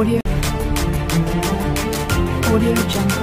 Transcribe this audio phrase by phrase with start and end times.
[0.00, 0.20] Audio.
[2.50, 3.20] Audio Jungle.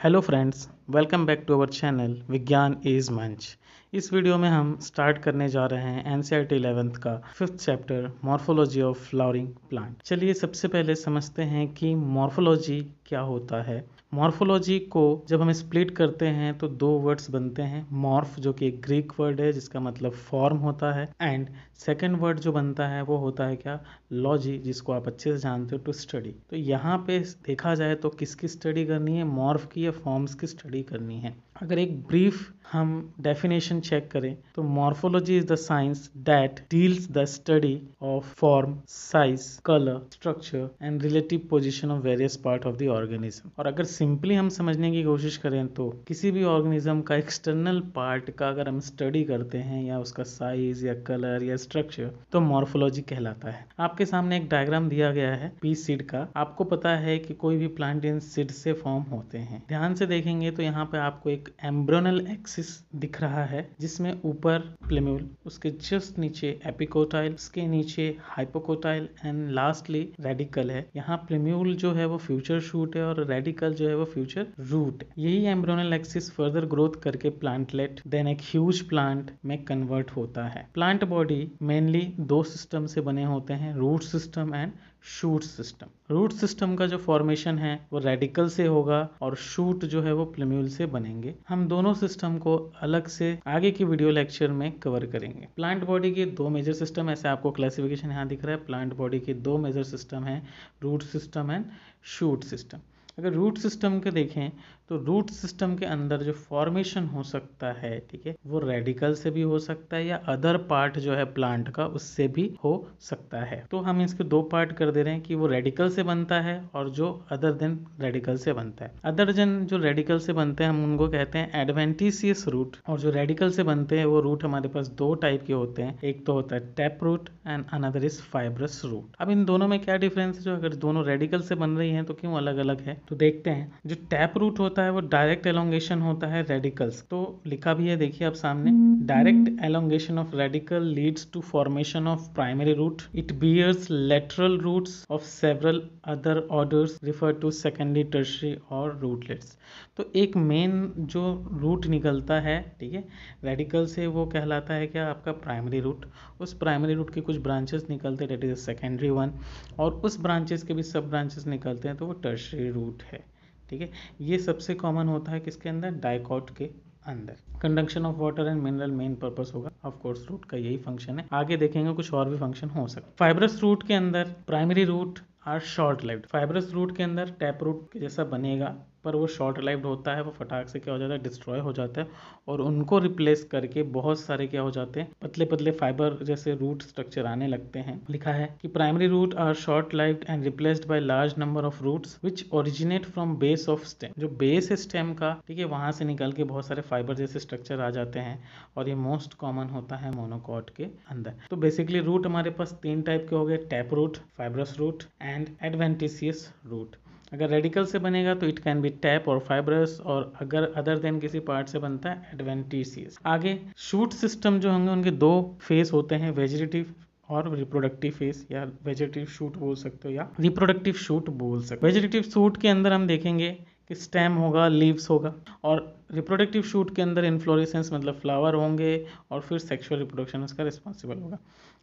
[0.00, 3.56] Hello friends welcome back to our channel Vigyan is Manch
[3.92, 8.10] इस video में हम start करने जा रहे हैं एन सी इलेवेंथ का fifth chapter
[8.24, 14.78] morphology of flowering plant चलिए सबसे पहले समझते हैं कि मॉर्फोलॉजी क्या होता है मॉर्फोलॉजी
[14.80, 18.80] को जब हम स्प्लिट करते हैं तो दो वर्ड्स बनते हैं। मॉर्फ, जो कि एक
[18.80, 23.16] ग्रीक वर्ड है, जिसका मतलब फॉर्म होता है एंड सेकेंड वर्ड जो बनता है, वो
[23.16, 23.78] होता है क्या?
[24.12, 28.08] लॉजी जिसको आप अच्छे से जानते हो टू स्टडी तो यहाँ पे देखा जाए तो
[28.10, 29.24] किसकी स्टडी करनी है?
[29.24, 32.88] मॉर्फ की या फॉर्म्स की स्टडी करनी है। अगर एक ब्रीफ हम
[33.20, 39.44] डेफिनेशन चेक करें तो morphology is the science that deals the study of form size
[39.64, 44.48] colour structure and relative position of various part of the organism और अगर सिंपली हम
[44.48, 49.22] समझने की कोशिश करें तो किसी भी ऑर्गेनिज्म का एक्सटर्नल पार्ट का अगर हम स्टडी
[49.24, 54.36] करते हैं या उसका साइज़ या कलर या स्ट्रक्चर तो मॉर्फोलॉजी कहलाता है। आपके सामने
[54.36, 58.04] एक डायग्राम दिया गया है पी सीड का। आपको पता है कि कोई भी प्लांट
[58.04, 62.26] इन सीड से फॉर्म होते हैं। ध्यान से देखेंगे तो यहाँ पे आपको एक एम्ब्रोनल
[62.58, 69.50] एक्सिस दिख रहा है, जिसमें ऊपर प्लेम्यूल, उसके जस्ट नीचे एपिकोटाइल, उसके नीचे हाइपोकोटाइल एंड
[69.50, 73.96] लास्टली रेडिकल है। यहाँ प्लेम्यूल जो है वो फ्यूचर शूट है और रेडिकल जो है
[73.96, 79.62] वो फ्यूचर रूट यही एम्ब्रोनल एक्सिस फर्दर ग्रोथ करके प्लांटलेट देन एक ह्यूज प्लांट में
[79.64, 84.72] कन्वर्ट होता है। प्लांट बॉडी मेनली दो सिस्टम से बने होते हैं root system and
[85.10, 90.02] shoot system root system का जो फॉर्मेशन है, वो रेडिकल से होगा और शूट जो
[90.02, 94.50] है वो प्लेम्यूल से बनेंगे। हम दोनों सिस्टम को अलग से आगे की वीडियो लेक्चर
[94.52, 98.56] में कवर करेंगे। प्लांट बॉडी के दो मेजर सिस्टम ऐसे आपको क्लासिफिकेशन यहाँ दिख रहा
[98.56, 100.42] है। प्लांट बॉडी के दो मेजर सिस्टम है
[100.82, 101.64] root system and
[102.08, 102.78] shoot system
[103.18, 104.50] अगर रूट सिस्टम के देखें
[104.88, 109.30] तो रूट सिस्टम के अंदर जो फॉर्मेशन हो सकता है, ठीक है, वो रेडिकल से
[109.30, 113.40] भी हो सकता है या अदर पार्ट जो है प्लांट का, उससे भी हो सकता
[113.42, 116.40] है। तो हम इसके दो पार्ट कर दे रहे हैं कि वो रेडिकल से बनता
[116.40, 120.64] है और जो अदर देन रेडिकल से बनता है। अदर देन जो रेडिकल से बनते
[120.64, 124.44] हैं, हम उनको कहते हैं एडवेंटिसियस रूट और जो रेडिकल से बनते हैं, वो रूट
[124.44, 128.04] हमारे पास दो टाइप के होते हैं। एक तो होता है tap root and another
[128.04, 130.42] is fibrous root अब इन दोनों में क्या डिफरेंस है?
[130.42, 133.00] जो अगर दोनों रेडिकल से बन रही हैं तो क्यों अलग अलग है?
[133.08, 137.40] तो देखते हैं। जो टैप रूट होता है वो डायरेक्ट एलोंगेशन होता है रेडिकल्स। तो
[137.46, 138.70] लिखा भी है, देखिए आप सामने।
[139.06, 143.02] Direct elongation of radical leads to formation of primary root.
[143.14, 149.56] It bears lateral roots of several other orders, refer to secondary, tertiary और रूटलेट्स।
[149.96, 151.22] तो एक मेन जो
[151.52, 153.04] रूट निकलता है, ठीक है,
[153.44, 155.08] रेडिकल से वो कहलाता है क्या?
[155.08, 156.04] आपका प्राइमरी रूट।
[156.40, 159.32] उस प्राइमरी रूट के कुछ ब्रांचेस निकलते हैं, डेट इज़ सेकेंडरी वन।
[159.78, 163.24] और उस ब्रांचेस के भी सब ब्रांचेस निकलते हैं तो वो टर्शरी रूट। है,
[163.70, 163.90] ठीक है?
[164.20, 165.90] ये सबसे कॉमन होता है किसके अंदर?
[165.90, 166.70] डाइकॉट के
[167.06, 171.18] अंदर। Conduction of water and mineral main purpose होगा। ऑफ़ कोर्स रूट का यही फ़ंक्शन
[171.18, 174.84] है। आगे देखेंगे कुछ और भी फ़ंक्शन हो सकता है। फाइब्रस रूट के अंदर primary
[174.84, 178.74] root are short life fibrous root के अंदर टैप रूट जैसा बनेगा।
[179.06, 181.72] पर वो शॉर्ट लाइफ होता है, वो फटाक से क्या हो जाता है डिस्ट्रॉय हो
[181.72, 182.08] जाता है
[182.48, 186.82] और उनको रिप्लेस करके बहुत सारे क्या हो जाते हैं पतले पतले फाइबर जैसे रूट
[186.82, 191.00] स्ट्रक्चर आने लगते हैं। लिखा है कि primary root are short lifed and replaced by
[191.00, 195.32] large number of roots which originate from base of stem जो बेस है स्टेम का,
[195.48, 198.42] ठीक है, वहाँ से निकल के बहुत सारे फाइबर जैसे स्ट्रक्चर आ जाते हैं
[198.76, 203.02] और ये मोस्ट कॉमन होता है मोनोकॉट के अंदर। तो बेसिकली रूट हमारे पास तीन
[203.02, 206.96] टाइप के हो गए tap root fibrous root and adventitious root
[207.32, 211.18] अगर रेडिकल से बनेगा तो इट कैन बी टैप और फाइब्रस और अगर अदर देन
[211.20, 216.14] किसी पार्ट से बनता है एडवेंटिसियस आगे शूट सिस्टम जो होंगे, उनके दो फेस होते
[216.14, 216.94] हैं वेजिटेटिव
[217.28, 221.86] और रिप्रोडक्टिव फेस या वेजिटेटिव शूट बोल सकते हो, या रिप्रोडक्टिव शूट बोल सकते हो।
[221.86, 223.50] वेजिटेटिव शूट के अंदर हम देखेंगे
[223.88, 229.40] कि स्टेम होगा लीव्स होगा, और रिप्रोडक्टिव शूट के अंदर इन्फ्लोरेसेंस मतलब फ्लावर होंगे, और
[229.40, 231.38] फिर सेक्सुअल रिप्रोडक्शन उसका रिस्पॉन्सिबल होगा।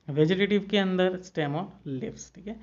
[0.07, 2.55] वेजिटेटिव के अंदर स्टेम और लिव्स ठीक है?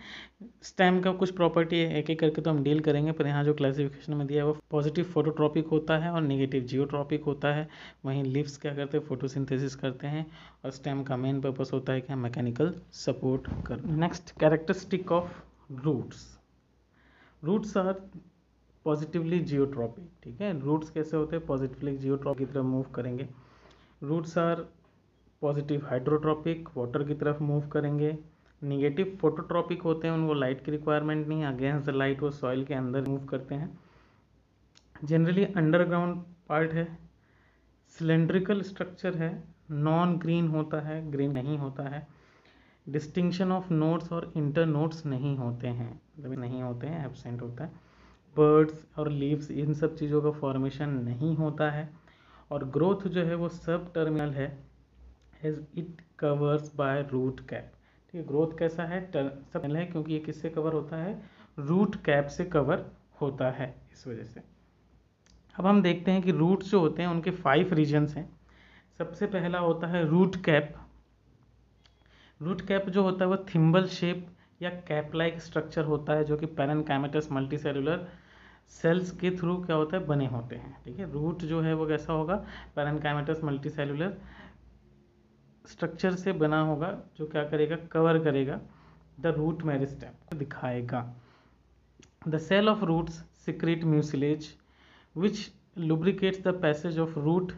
[0.62, 3.54] स्टेम का कुछ प्रॉपर्टी है एक एक करके तो हम डील करेंगे, पर यहाँ जो
[3.54, 7.68] क्लासिफिकेशन में दिया है वो पॉजिटिव फोटोट्रॉपिक होता है और नेगेटिव जियोट्रॉपिक होता है।
[8.04, 9.04] वहीं लिव्स क्या करते हैं?
[9.06, 10.26] फोटोसिंथेसिस करते हैं
[10.64, 15.40] और स्टेम का मेन पर्पस होता है कि हम मैकेनिकल सपोर्ट कर next characteristic of
[15.84, 16.26] roots
[17.42, 17.92] roots are
[18.86, 20.58] positively geotropic ठीक है?
[20.60, 21.44] रूट्स कैसे होते हैं?
[21.46, 23.28] पॉजिटिवली जियोट्रॉपिक की तरफ़ मूव करेंगे।
[24.02, 24.64] Roots are
[25.42, 28.18] positive hydrotropic water की तरफ़ मूव करेंगे।
[28.64, 32.74] निगेटिव फोटोट्रॉपिक होते हैं, उनको लाइट की रिक्वायरमेंट नहीं अगेंस्ट द लाइट वो सॉइल के
[32.74, 33.78] अंदर मूव करते हैं।
[35.04, 36.98] जनरली अंडरग्राउंड पार्ट है
[37.88, 42.06] सिलेंड्रिकल स्ट्रक्चर है नॉन ग्रीन होता है ग्रीन नहीं होता है।
[42.88, 47.64] डिस्टिंक्शन ऑफ़ नोट्स और इंटर नोट्स नहीं होते हैं मतलब नहीं होते हैं एबसेंट होता
[47.64, 47.70] है।
[48.36, 51.90] बर्ड्स और लीव्स इन सब चीज़ों का फॉर्मेशन नहीं होता है।
[52.50, 54.69] और ग्रोथ जो है वो सब टर्मिनल है।
[55.44, 57.72] As it covers by root cap
[58.12, 59.10] ठीक है ग्रोथ कैसा है?
[59.52, 61.22] सब है क्योंकि ये किससे कवर होता है?
[61.58, 62.84] रूट कैप से कवर
[63.20, 64.42] होता है इस वजह से।
[65.58, 68.28] अब हम देखते हैं कि रूट्स जो होते हैं, उनके फाइव रीजन्स हैं।
[68.98, 70.74] सबसे पहला होता है रूट कैप
[72.42, 74.26] रूट कैप जो होता है, वो थिम्बल शेप
[74.62, 78.08] या कैप लाइक स्ट्रक्चर होता है, जो कि पैरनकाइमेटस मल्टीसेलुलर
[78.68, 80.06] सेल्स के थ्रू क्या होता है?
[80.06, 82.44] बने होते हैं। ठीक है रूट जो है, वो कैसा होगा?
[82.76, 84.16] पैरनकाइमेटस मल्टीसेलुलर
[85.70, 88.60] स्ट्रक्चर से बना होगा, जो क्या करेगा कवर करेगा
[89.20, 91.02] द रूट मेरिस्टेम दिखाएगा।
[92.28, 94.48] The cell of roots secrete mucilage
[95.16, 97.52] which lubricates the passage of root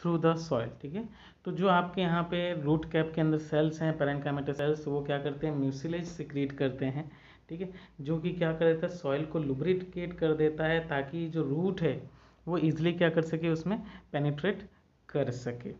[0.00, 1.08] through the soil ठीक है?
[1.44, 5.18] तो जो आपके यहाँ पे रूट कैप के अंदर सेल्स हैं पेरेंकामेटर सेल्स वो क्या
[5.18, 7.10] करते हैं म्यूसिलेज सिक्रीट करते हैं,
[7.48, 7.68] ठीक है?
[8.00, 11.80] जो कि क्या कर देता है सॉइल को लुब्रिकेट कर देता है, ताकि जो रूट
[11.80, 12.00] है,
[12.46, 13.78] वो इजिली क्या कर सके, उसमें
[14.12, 14.68] पेनिट्रेट
[15.08, 15.74] कर सके।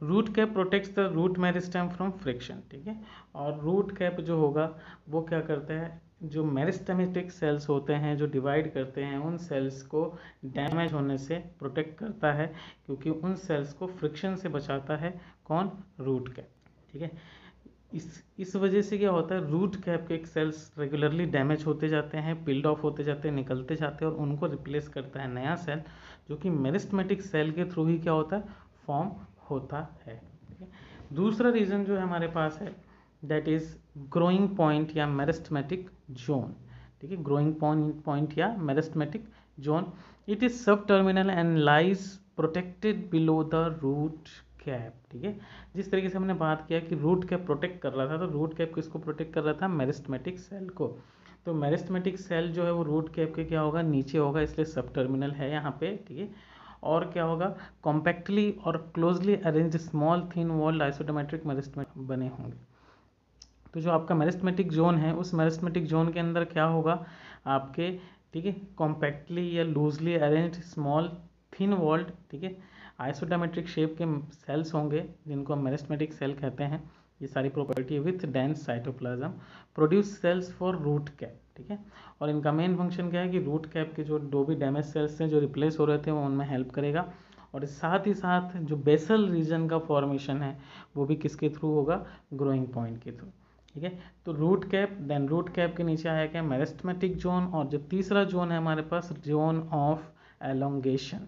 [0.00, 3.00] Root cap protects the root meristem from friction ठीक है?
[3.34, 4.70] और रूट कैप जो होगा,
[5.08, 6.00] वो क्या करता है?
[6.22, 10.04] जो मेरिस्टेमेटिक सेल्स होते हैं, जो डिवाइड करते हैं, उन सेल्स को
[10.44, 12.46] डैमेज होने से प्रोटेक्ट करता है,
[12.86, 15.70] क्योंकि उन सेल्स को फ्रिक्शन से बचाता है कौन?
[16.00, 16.48] रूट कैप
[16.92, 17.10] ठीक है?
[17.94, 19.50] इस इस वजह से क्या होता है?
[19.50, 23.76] रूट कैप के सेल्स रेगुलरली डैमेज होते जाते हैं पिल्ड ऑफ़ होते जाते हैं, निकलते
[23.76, 25.82] जाते हैं और उनको रिप्लेस करता है नया सेल
[26.28, 28.44] जो कि मेरिस्टमेटिक सेल के थ्रू ही क्या होता है?
[28.86, 29.10] फॉर्म
[29.50, 30.20] होता है
[31.12, 32.74] दूसरा रीज़न जो है हमारे पास है
[33.22, 33.74] दैट इज़
[34.12, 36.54] ग्रोइंग पॉइंट या मेरिस्टमेटिक जोन
[37.00, 37.16] ठीक है?
[37.24, 37.54] ग्रोइंग
[38.04, 39.28] पॉइंट या meristematic
[39.60, 39.92] zone
[40.28, 40.52] it is
[40.86, 42.06] subterminal end lies
[42.36, 44.28] protected below the root
[44.64, 45.38] cap ठीक है?
[45.76, 48.56] जिस तरीके से हमने बात किया कि रूट कैप प्रोटेक्ट कर रहा था तो रूट
[48.56, 49.68] कैप किसको प्रोटेक्ट कर रहा था?
[49.68, 50.86] मेरिस्टमेटिक सेल को।
[51.46, 53.82] तो मेरिस्टमेटिक सेल जो है वो रूट कैप के क्या होगा?
[53.82, 56.28] नीचे होगा, इसलिए सब टर्मिनल है यहाँ पे, ठीक है?
[56.82, 57.54] और क्या होगा?
[57.82, 62.56] कॉम्पैक्टली और closely arrange small thin walled isodiametric meristematic बने होंगे।
[63.74, 67.04] तो जो आपका मेरिस्टमेटिक जोन है, उस मेरिस्टमेटिक जोन के अंदर क्या होगा?
[67.46, 67.90] आपके,
[68.32, 71.10] ठीक है कॉम्पैक्टली या loosely arrange small
[71.52, 72.56] thin walled ठीक है
[73.00, 76.82] आइसोडामेट्रिक शेप के सेल्स होंगे, जिनको हम मेरिस्टमेटिक सेल कहते हैं।
[77.22, 79.28] ये सारी property with dense cytoplasm
[79.74, 81.78] produce cells for root cap ठीक है?
[82.20, 85.20] और इनका मेन फ़ंक्शन क्या है कि रूट कैप के जो दो भी डैमेज सेल्स
[85.20, 87.12] हैं, जो रिप्लेस हो रहे थे, वो उनमें हेल्प करेगा।
[87.54, 90.56] और साथ ही साथ जो बेसल रीजन का फॉर्मेशन है,
[90.96, 92.04] वो भी किसके थ्रू होगा?
[92.34, 93.28] ग्रोइंग पॉइंट के थ्रू
[93.74, 93.98] ठीक है?
[94.26, 96.42] तो root cap then root cap के नीचे आया क्या?
[96.42, 100.04] मेरिस्टमेटिक जोन और जो तीसरा जोन है हमारे पास जोन ऑफ़
[100.44, 101.26] एलोंगेशन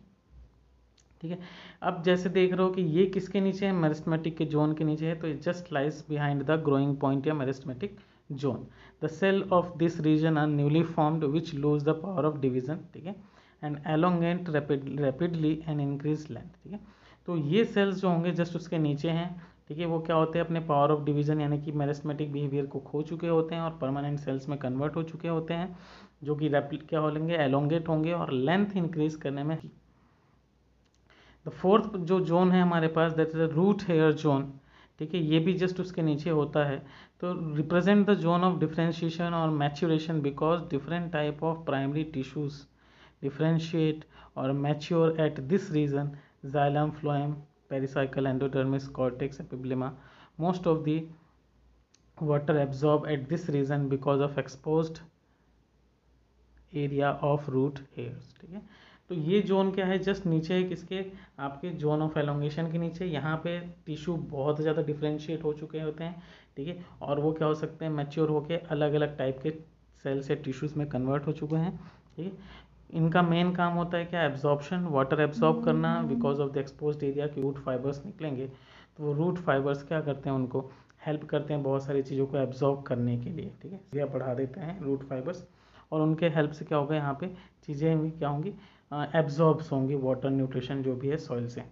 [1.20, 1.38] ठीक है?
[1.82, 3.72] अब जैसे देख रहे हो कि ये किसके नीचे है?
[3.72, 7.34] मेरिस्टमेटिक के जोन के नीचे है तो it just lies behind the growing point या
[7.34, 7.98] meristematic
[8.30, 8.66] zone
[9.02, 13.06] the cell of this region are newly formed which lose the power of division ठीक
[13.06, 13.14] है?
[13.62, 16.80] And elongate rapidly and increase length ठीक है?
[17.28, 19.86] तो ये सेल्स जो होंगे जस्ट उसके नीचे हैं, ठीक है?
[19.86, 20.44] वो क्या होते हैं?
[20.46, 24.19] अपने पावर ऑफ़ डिवीज़न यानी कि मेरिस्मेटिक बिहेवियर को खो चुके होते हैं और परमानेंट
[24.19, 25.76] सेल्स में कन्वर्ट हो चुके होते हैं,
[26.22, 29.58] जो कि रेपिड क्या होंगे एलोंगेट होंगे और लेंथ इंक्रीज करने में।
[31.46, 34.52] द फोर्थ जो जोन है हमारे पास that is root hair zone
[34.98, 36.78] ठीक है, ये भी जस्ट उसके नीचे होता है।
[37.20, 42.62] तो represent the zone of differentiation और maturation because different type of primary tissues
[43.22, 44.04] differentiate
[44.36, 46.10] और mature at this region
[46.46, 47.36] xylem phloem
[47.70, 49.88] pericycle endodermis, cortex, epiblema,
[50.43, 50.93] most of the
[52.19, 55.00] water absorbed at this region because of exposed
[56.72, 58.62] area of root hairs ठीक है।
[59.10, 59.98] तो ये zone क्या है?
[59.98, 61.05] Just नीचे है किसके
[61.41, 66.05] आपके जोन ऑफ़ एलोंगेशन के नीचे। यहाँ पे टिश्यू बहुत ज़्यादा डिफ्रेंशिएट हो चुके होते
[66.05, 66.22] हैं
[66.56, 66.84] ठीक है?
[67.03, 67.93] और वो क्या हो सकते हैं?
[67.93, 69.50] मैच्योर होके अलग अलग टाइप के
[70.05, 71.77] सेल्स या टिश्यूज़ में कन्वर्ट हो चुके हैं
[72.17, 72.32] ठीक है?
[72.91, 74.22] इनका मेन काम होता है क्या?
[74.24, 79.12] एब्जॉर्प्शन वाटर एब्जॉर्ब करना because of the expose area के रूट फाइबर्स निकलेंगे। तो वो
[79.15, 80.70] रूट फाइबर्स क्या करते हैं उनको?
[81.06, 84.05] हेल्प करते हैं बहुत सारी चीज़ों को एब्जॉर्ब करने के लिए ठीक है?
[84.06, 85.46] बढ़ा देते हैं रूट फाइबर्स
[85.93, 86.96] और उनके हेल्प से क्या होगा?
[86.96, 87.27] यहाँ पे
[87.67, 88.53] चीज़ें भी क्या होंगी?
[88.92, 91.62] एब्जॉर्ब्स होंगी वाटर न्यूट्रिशन जो भी है सॉइल से।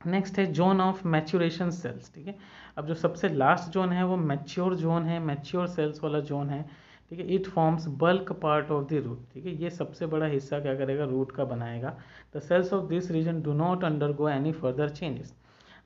[0.00, 2.34] नेक्स्ट है जोन ऑफ़ मैच्योरेशन सेल्स ठीक है?
[2.78, 6.62] अब जो सबसे लास्ट जोन है, वो मैच्योर जोन है मैच्योर सेल्स वाला जोन है,
[7.10, 7.26] ठीक है?
[7.34, 9.52] It forms bulk part of the root ठीक है?
[9.62, 11.04] ये सबसे बड़ा हिस्सा क्या करेगा?
[11.04, 11.96] रूट का बनाएगा।
[12.36, 15.34] The cells of this region do not undergo any further changes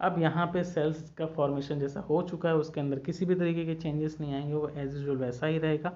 [0.00, 3.64] अब यहाँ पे सेल्स का फॉर्मेशन जैसा हो चुका है, उसके अंदर किसी भी तरीके
[3.66, 5.92] के चेंजेस नहीं आएँगे, वो एज यूजल वैसा ही रहेगा।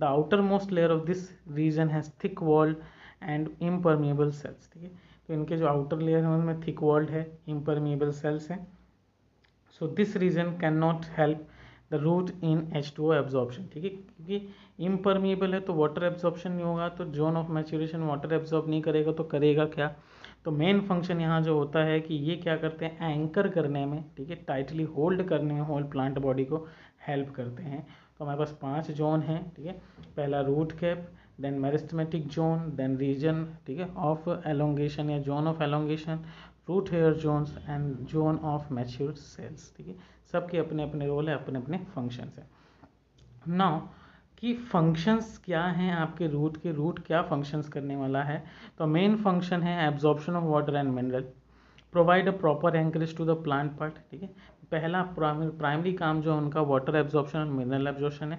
[0.00, 2.76] The outer most layer of this region has thick walled
[3.22, 4.90] and impermeable cells ठीक है?
[5.28, 8.66] तो इनके जो आउटर लेयर है, उनमें थिक वॉल्ड है इम्परमिएबल सेल्स हैं।
[9.80, 11.46] So this region can not help
[11.92, 13.90] the root in H two absorption ठीक है?
[13.90, 18.80] क्योंकि इम्परमिएबल है तो वाटर एब्जॉर्प्शन नहीं होगा तो zone of maturation water absorb नहीं
[18.82, 19.94] करेगा तो करेगा क्या?
[20.44, 23.12] तो मेन फ़ंक्शन यहाँ जो होता है कि ये क्या करते हैं?
[23.12, 24.36] एंकर करने में, ठीक है?
[24.48, 26.66] टाइटली होल्ड करने में होल प्लांट बॉडी को
[27.06, 27.82] हेल्प करते हैं।
[28.18, 29.72] तो हमारे पास पाँच जोन हैं, ठीक है?
[30.16, 35.62] पहला root cap then meristematic zone then region ठीक है ऑफ़ एलोंगेशन या zone of
[35.62, 36.24] elongation
[36.68, 39.94] root hair zones and zone of mature cells ठीक है।
[40.32, 42.46] सबके अपने अपने रोल है अपने अपने फ़ंक्शंस हैं।
[43.48, 43.80] नाउ
[44.38, 48.42] कि फ़ंक्शंस क्या हैं, आपके रूट के रूट क्या फ़ंक्शंस करने वाला है?
[48.78, 51.22] तो मेन फ़ंक्शन है absorption of water and mineral
[51.92, 54.28] provide a proper anchorage to the plant part ठीक है।
[54.72, 58.38] पहला प्राइमरी काम जो है उनका वाटर एब्जॉर्प्शन और मिनरल एब्जॉर्प्शन है।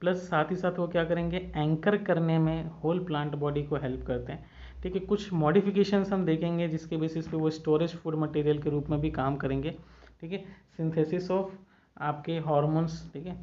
[0.00, 4.04] प्लस साथ ही साथ वो क्या करेंगे एंकर करने में होल प्लांट बॉडी को हेल्प
[4.06, 4.48] करते हैं।
[4.82, 8.90] ठीक है, कुछ मॉडिफिकेशंस हम देखेंगे जिसके बेसिस पे वो स्टोरेज फ़ूड मटेरियल के रूप
[8.90, 9.70] में भी काम करेंगे।
[10.20, 10.44] ठीक है
[10.76, 11.54] सिंथेसिस ऑफ़
[11.96, 13.38] आपके हॉर्मोन्स ठीक है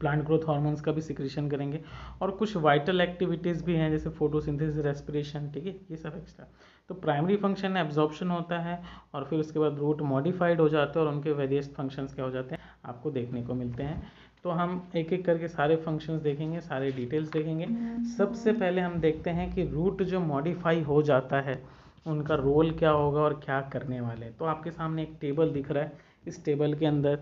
[0.00, 1.80] प्लांट ग्रोथ हार्मोन्स का भी सिक्रेशन करेंगे।
[2.22, 6.46] और कुछ वाइटल एक्टिविटीज़ भी हैं, जैसे फोटोसिंथेसिस रेस्पिरेशन ठीक है, ये सब एक्स्ट्रा
[6.90, 8.80] तो प्राइमरी फ़ंक्शन एब्जॉर्प्शन होता है
[9.14, 12.30] और फिर उसके बाद रूट मॉडिफाइड हो जाते हैं और उनके वेरियस फ़ंक्शंस क्या हो
[12.30, 14.02] जाते हैं, आपको देखने को मिलते हैं।
[14.44, 17.66] तो हम एक एक करके सारे फ़ंक्शंस देखेंगे सारे डिटेल्स देखेंगे।
[18.08, 21.62] सबसे पहले हम देखते हैं कि रूट जो मॉडिफाई हो जाता है
[22.06, 25.84] उनका रोल क्या होगा और क्या करने वाले तो आपके सामने एक टेबल दिख रहा
[25.84, 27.18] है। इस टेबल के अंदर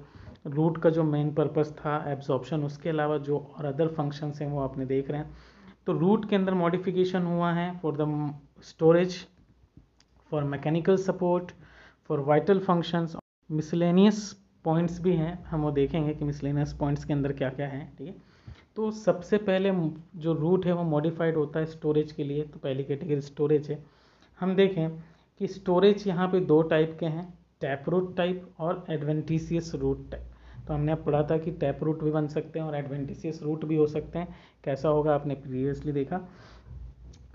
[0.46, 4.60] रूट का जो मेन पर्पस था एब्जॉर्प्शन उसके अलावा जो और अदर फ़ंक्शंस हैं वो
[4.60, 5.36] आपने देख रहे हैं।
[5.86, 8.34] तो रूट के अंदर मॉडिफिकेशन हुआ है for the
[8.64, 9.16] storage
[10.32, 11.52] for mechanical support
[12.08, 13.16] for vital functions
[13.50, 14.20] miscellaneous
[14.68, 18.06] points भी हैं, हम वो देखेंगे कि मिसलेनियस पॉइंट्स के अंदर क्या क्या है, ठीक
[18.06, 18.14] है?
[18.76, 19.70] तो सबसे पहले
[20.16, 23.78] जो रूट है वो मॉडिफाइड होता है स्टोरेज के लिए तो पहली कैटेगरी स्टोरेज है।
[24.38, 24.90] हम देखें
[25.40, 27.26] कि स्टोरेज यहाँ पे दो टाइप के हैं
[27.60, 32.02] टैप रूट टाइप और एडवेंटिसियस रूट टाइप तो हमने अब पढ़ा था कि टैप रूट
[32.04, 35.92] भी बन सकते हैं और एडवेंटिसियस रूट भी हो सकते हैं। कैसा होगा आपने प्रीवियसली
[35.92, 36.20] देखा।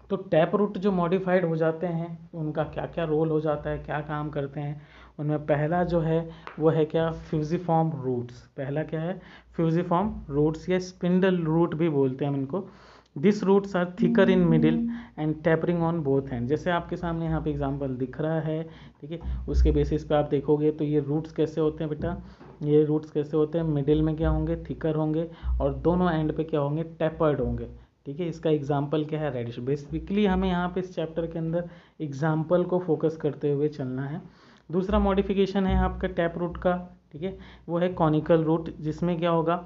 [0.09, 3.77] तो टैप रूट जो मॉडिफाइड हो जाते हैं, उनका क्या क्या रोल हो जाता है,
[3.79, 4.81] क्या काम करते हैं
[5.19, 6.29] उनमें पहला जो है,
[6.59, 7.09] वो है क्या?
[7.29, 9.19] फ्यूजिफॉर्म रूट्स पहला क्या है?
[9.55, 12.67] फ्यूजिफॉर्म रूट्स या स्पिंडल रूट भी बोलते हैं हम इनको।
[13.15, 14.77] This roots are thicker in middle
[15.19, 18.63] and tapering on both hand जैसे आपके सामने यहाँ पे एग्ज़ाम्पल दिख रहा है,
[19.01, 19.19] ठीक है?
[19.49, 22.17] उसके बेसिस पे आप देखोगे तो ये रूट्स कैसे होते हैं बेटा?
[22.63, 23.65] ये रूट्स कैसे होते हैं?
[23.65, 24.55] मिडिल में क्या होंगे?
[24.69, 25.29] थिकर होंगे
[25.61, 26.83] और दोनों एंड पे क्या होंगे?
[26.83, 27.67] टेपर्ड होंगे,
[28.05, 28.27] ठीक है?
[28.27, 29.31] इसका एग्ज़ाम्पल क्या है?
[29.33, 31.69] रेडिश बेसिकली हमें यहाँ पे इस चैप्टर के अंदर
[32.01, 34.21] एग्ज़ाम्पल को फोकस करते हुए चलना है।
[34.69, 36.75] दूसरा मॉडिफिकेशन है आपका टैप रूट का,
[37.11, 37.37] ठीक है?
[37.69, 39.63] वो है कॉनिकल रूट जिसमें क्या होगा?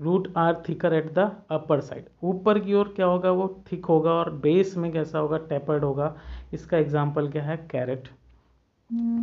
[0.00, 3.30] Root are thicker at the upper side ऊपर की ओर क्या होगा?
[3.30, 5.38] वो थिक होगा और बेस में कैसा होगा?
[5.38, 6.14] टेपर्ड होगा।
[6.52, 7.56] इसका एग्ज़ाम्पल क्या है?
[7.70, 8.08] कैरेट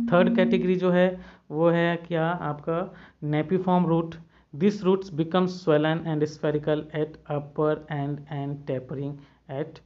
[0.08, 1.20] थर्ड कैटेगरी जो है,
[1.50, 2.26] वो है क्या?
[2.26, 2.94] आपका
[3.24, 4.14] napiform root
[4.54, 9.14] this roots become swollen and spherical at upper end and tapering
[9.50, 9.78] at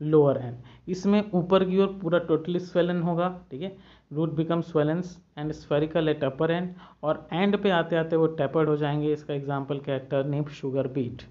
[0.00, 0.56] lower end
[0.88, 3.76] इसमें ऊपर की ओर पूरा टोटली स्वेलन होगा, ठीक है?
[4.10, 8.68] Root become swollen and spherical at upper end और एंड पे आते आते वो टेपर्ड
[8.68, 10.06] हो जाएँगे। इसका एग्ज़ाम्पल क्या है?
[10.10, 11.22] टर्निप शुगर बीट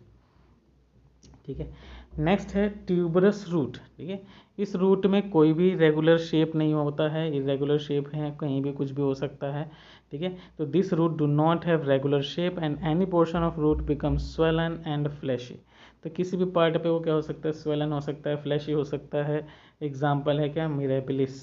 [1.45, 1.71] ठीक है?
[2.19, 4.21] नेक्स्ट है ट्यूबरस रूट ठीक है?
[4.59, 8.71] इस रूट में कोई भी रेगुलर शेप नहीं होता है। इरेगुलर शेप है, कहीं भी
[8.73, 9.69] कुछ भी हो सकता है।
[10.11, 10.35] ठीक है?
[10.57, 14.79] तो this root do not have regular shape and any portion of root become swollen
[14.87, 15.59] and fleshy
[16.03, 17.53] तो किसी भी पार्ट पे वो क्या हो सकता है?
[17.53, 19.45] स्वेलन हो सकता है फ्लैशी हो सकता है।
[19.81, 20.67] एग्ज़ाम्पल है क्या?
[20.69, 21.41] मिरेबिलिस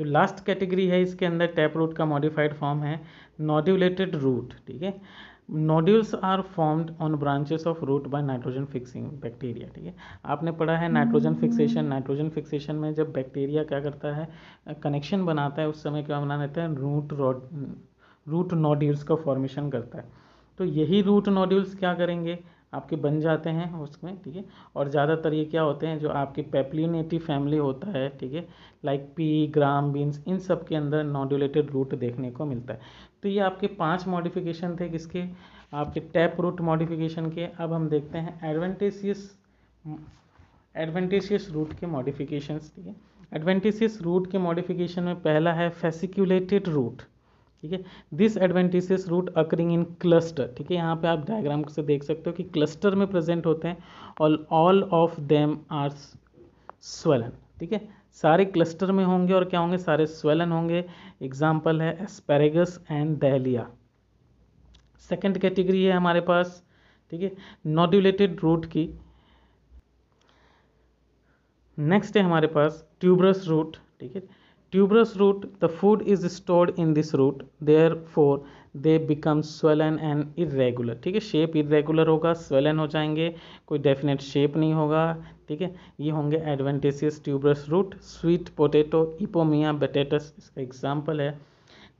[0.00, 3.00] जो लास्ट कैटेगरी है, इसके अंदर टैप रूट का मॉडिफाइड फॉर्म है
[3.40, 4.94] नॉड्यूलेटेड रूट ठीक है?
[5.50, 9.94] Nodules are formed on branches of root by nitrogen fixing bacteria ठीक है?
[10.24, 14.28] आपने पढ़ा है नाइट्रोजन फिक्सेशन नाइट्रोजन फिक्सेशन में जब बैक्टीरिया क्या करता है
[14.82, 16.74] कनेक्शन बनाता है, उस समय क्या बना देता है?
[16.76, 17.12] रूट
[18.26, 20.04] रूट नोड्यूल्स का फॉर्मेशन करता है।
[20.58, 22.38] तो यही रूट नोड्यूल्स क्या करेंगे?
[22.72, 24.44] आपके बन जाते हैं उसमें, ठीक है?
[24.76, 28.46] और ज़्यादातर ये क्या होते हैं, जो आपके पेप्लिनेटी फैमिली होता है, ठीक है?
[28.84, 32.80] लाइक पी ग्राम बीन्स इन सब के अंदर नॉड्यूलेटेड रूट देखने को मिलता है।
[33.22, 35.24] तो ये आपके पाँच मॉडिफिकेशन थे किसके?
[35.74, 39.30] आपके टैप रूट मॉडिफिकेशन के। अब हम देखते हैं एडवेंटेसियस
[40.74, 42.94] एडवेंटेशियस रूट के मॉडिफिकेशंस ठीक है?
[43.32, 47.02] एडवेंटेशियस रूट के मॉडिफिकेशन में पहला है फेसिक्यूलेटेड रूट
[47.62, 47.82] ठीक है?
[48.14, 52.30] This adventitious root occurring in cluster ठीक है, यहाँ पे आप डायग्राम से देख सकते
[52.30, 53.76] हो कि क्लस्टर में प्रेजेंट होते हैं
[54.20, 55.90] और all of them are
[56.82, 57.80] swollen ठीक है?
[58.22, 59.78] सारे क्लस्टर में होंगे और क्या होंगे?
[59.78, 60.84] सारे स्वेलन होंगे।
[61.22, 63.66] एग्ज़ाम्पल है asparagus and dahlia
[65.10, 66.62] second category है हमारे पास।
[67.12, 67.30] ठीक है?
[67.66, 68.88] नॉड्यूलेटेड रूट की।
[71.78, 74.22] नेक्स्ट है हमारे पास ट्यूबरस रूट ठीक है?
[74.72, 77.44] Tuberous root, the food is stored in this root.
[77.60, 78.38] Therefore
[78.76, 81.20] they become swollen and irregular ठीक है?
[81.20, 83.28] शेप इरेगुलर होगा स्वेलन हो जाएँगे,
[83.66, 85.02] कोई डेफिनेट शेप नहीं होगा,
[85.48, 85.74] ठीक है?
[86.00, 91.38] ये होंगे adventitious tuberous root sweet potato Ipomoea batatas इसका एग्ज़ाम्पल है।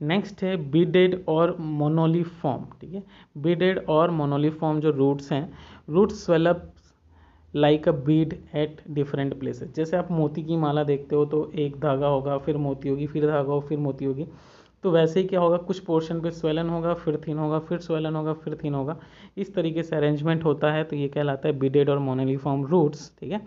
[0.03, 3.03] नेक्स्ट है बीडेड और मोनोलीफॉर्म ठीक है?
[3.39, 5.45] बीडेड और मोनोलीफॉर्म जो रूट्स हैं
[5.91, 6.63] root swell up
[7.55, 11.77] like a bead at different places जैसे आप मोती की माला देखते हो तो एक
[11.81, 14.27] धागा होगा, फिर मोती होगी, फिर धागा हो फिर मोती होगी।
[14.85, 15.57] तो वैसे ही क्या होगा?
[15.57, 18.97] कुछ पोर्शन पे स्वेलन होगा, फिर थिन होगा, फिर स्वेलन होगा, फिर थिन होगा।
[19.37, 23.33] इस तरीके से अरेंजमेंट होता है तो ये कहलाता है बीडेड और मोनोलीफॉर्म रूट्स ठीक
[23.33, 23.41] है?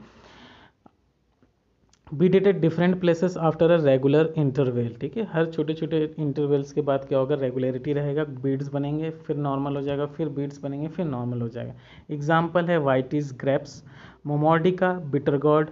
[2.08, 5.24] Beaded at different places after a regular interval ठीक है?
[5.32, 7.36] हर छोटे छोटे इंटरवेल्स के बाद क्या होगा?
[7.36, 11.74] रेगुलरिटी रहेगा बीड्स बनेंगे फिर नॉर्मल हो जाएगा फिर बीड्स बनेंगे फिर नॉर्मल हो जाएगा।
[12.12, 13.84] एग्ज़ाम्पल है Vitis grapes
[14.28, 15.70] Momordica bitter gourd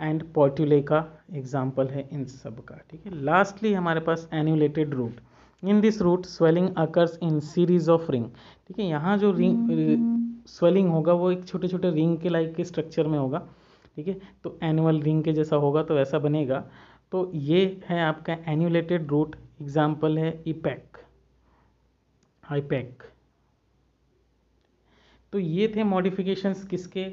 [0.00, 1.04] and Portulaca का
[1.34, 3.22] एग्ज़ाम्पल है इन सब का ठीक है?
[3.24, 5.20] लास्टली हमारे पास annulated root
[5.62, 8.24] in this root swelling occurs in series of ring
[8.68, 8.86] ठीक है?
[8.86, 13.18] यहाँ जो रिंग स्वेलिंग होगा वो एक छोटे छोटे रिंग के लाइक के स्ट्रक्चर में
[13.18, 13.46] होगा।
[13.96, 14.20] ठीक है?
[14.44, 16.64] तो एनुअल रिंग के जैसा होगा तो ऐसा बनेगा।
[17.12, 20.98] तो ये है आपका एन्यूलेटेड रूट एग्ज़ाम्पल है इपैक
[22.44, 23.02] आईपैक
[25.32, 27.04] तो ये थे मॉडिफिकेशंस किसके?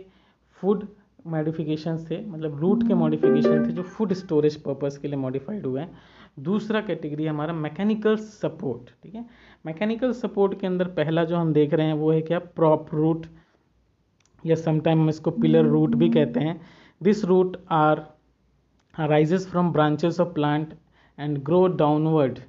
[0.62, 0.88] फ़ूड
[1.28, 5.82] मॉडिफिकेशंस थे मतलब रूट के मॉडिफिकेशन थे जो फ़ूड स्टोरेज पर्पस के लिए मॉडिफाइड हुए
[5.82, 5.98] हैं।
[6.40, 9.26] दूसरा कैटेगरी हमारा मैकेनिकल सपोर्ट ठीक है?
[9.66, 12.40] मैकेनिकल सपोर्ट के अंदर पहला जो हम देख रहे हैं वो है क्या?
[12.40, 13.26] प्रॉप रूट
[14.45, 16.60] या समटाइम हम इसको पिलर रूट भी कहते हैं।
[17.01, 18.05] This root are
[18.95, 20.74] arises from branches of plant
[21.17, 22.39] and grow downward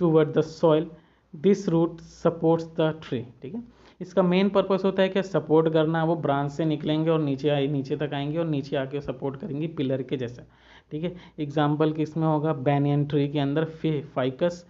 [0.00, 0.90] toward the soil
[1.34, 3.62] this root supports the tree ठीक है?
[4.00, 7.66] इसका मेन पर्पस होता है कि सपोर्ट करना, वो ब्रांच से निकलेंगे और नीचे आए,
[7.66, 10.42] नीचे तक आएँगे और नीचे आके सपोर्ट करेंगे पिलर के जैसा,
[10.90, 11.14] ठीक है?
[11.38, 12.52] एग्ज़ाम्पल किसमें होगा?
[12.52, 14.64] बैनियन ट्री के अंदर फे फाइकस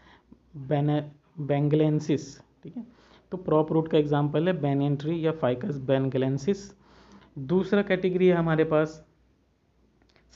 [0.58, 2.86] बेंगलेंसिस ठीक है?
[3.32, 6.70] तो प्रॉप रूट का एग्ज़ाम्पल है बैनियन ट्री या फाइकस बेंगलेंसिस
[7.49, 9.02] दूसरा कैटेगरी है हमारे पास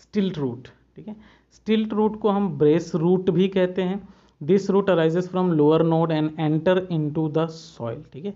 [0.02, 1.16] स्टिल्ट रूट ठीक है?
[1.52, 4.08] स्टिल्ट रूट को हम ब्रेस रूट भी कहते हैं।
[4.40, 8.34] This root arises from lower node and enter into the soil ठीक है?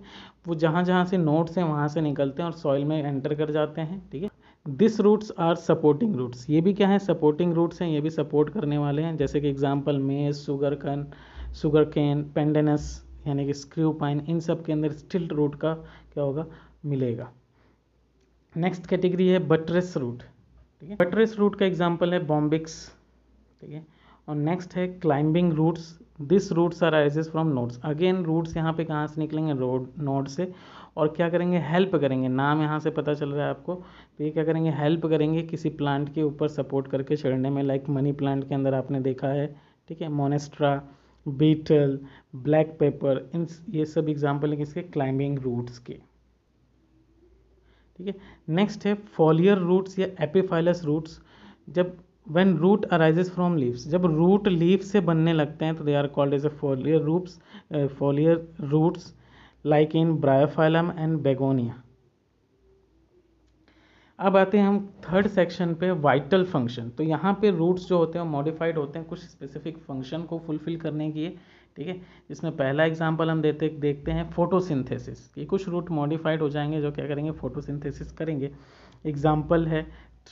[0.49, 3.51] वो जहाँ जहाँ से नोड्स हैं, वहाँ से निकलते हैं और सॉइल में एंटर कर
[3.51, 4.31] जाते हैं, ठीक है?
[4.66, 6.99] This roots are supporting roots ये भी क्या है?
[6.99, 11.07] सपोर्टिंग रूट्स हैं, ये भी सपोर्ट करने वाले हैं। जैसे कि एग्ज़ाम्पल मेज sugar cane
[11.55, 15.75] sugar cane Pandanus यानी कि स्क्रू पाइन, इन सब के अंदर स्टिल्ट रूट का
[16.12, 16.47] क्या होगा?
[16.85, 17.31] मिलेगा।
[18.55, 20.23] नेक्स्ट कैटेगरी है बटरेस रूट
[20.81, 20.97] ठीक है?
[20.97, 22.75] बटरेस रूट का एग्जांपल है बॉम्बिक्स
[23.61, 23.85] ठीक है?
[24.29, 28.85] और नेक्स्ट है climbing roots this roots are arises from nodes again roots यहाँ पे
[28.85, 29.53] कहाँ से निकलेंगे?
[29.53, 30.53] रोड नोड से।
[30.97, 31.59] और क्या करेंगे?
[31.59, 34.71] हेल्प करेंगे। नाम यहाँ से पता चल रहा है आपको। तो ये क्या करेंगे?
[34.71, 38.75] हेल्प करेंगे किसी प्लांट के ऊपर सपोर्ट करके चढ़ने में। लाइक मनी प्लांट के अंदर
[38.75, 39.47] आपने देखा है,
[39.89, 40.09] ठीक है?
[40.09, 40.77] मोनेस्ट्रा
[41.29, 41.99] बीटल
[42.37, 44.83] ब्लैक पेपर इन ये सब एग्ज़ाम्पल हैं किसके?
[44.83, 45.99] क्लाइंबिंग रूट्स के।
[47.99, 48.15] ठीक है?
[48.49, 51.21] नेक्स्ट है फॉलियर रूट्स या एपिफाइलस रूट्स
[51.69, 51.97] जब,
[52.33, 56.07] when root arises from leaves, जब रूट लीव से बनने लगते हैं तो they are
[56.07, 57.41] called as a foliar roots
[57.99, 59.15] foliar roots
[59.67, 61.73] like in Bryophyllum and begonia
[64.18, 68.18] अब आते हैं हम थर्ड सेक्शन पे वाइटल फ़ंक्शन तो यहाँ पे रूट्स जो होते
[68.18, 71.37] हैं मॉडिफाइड होते हैं कुछ स्पेसिफिक फ़ंक्शन को फुलफिल करने के लिए,
[71.76, 71.94] ठीक है?
[72.29, 76.92] जिसमें पहला एग्जांपल हम देते, देखते हैं फोटोसिंथेसिस ये कुछ रूट मॉडिफाइड हो जाएँगे जो
[76.92, 77.31] क्या करेंगे?
[77.33, 78.50] फोटोसिंथेसिस करेंगे।
[79.07, 79.83] एग्ज़ाम्पल है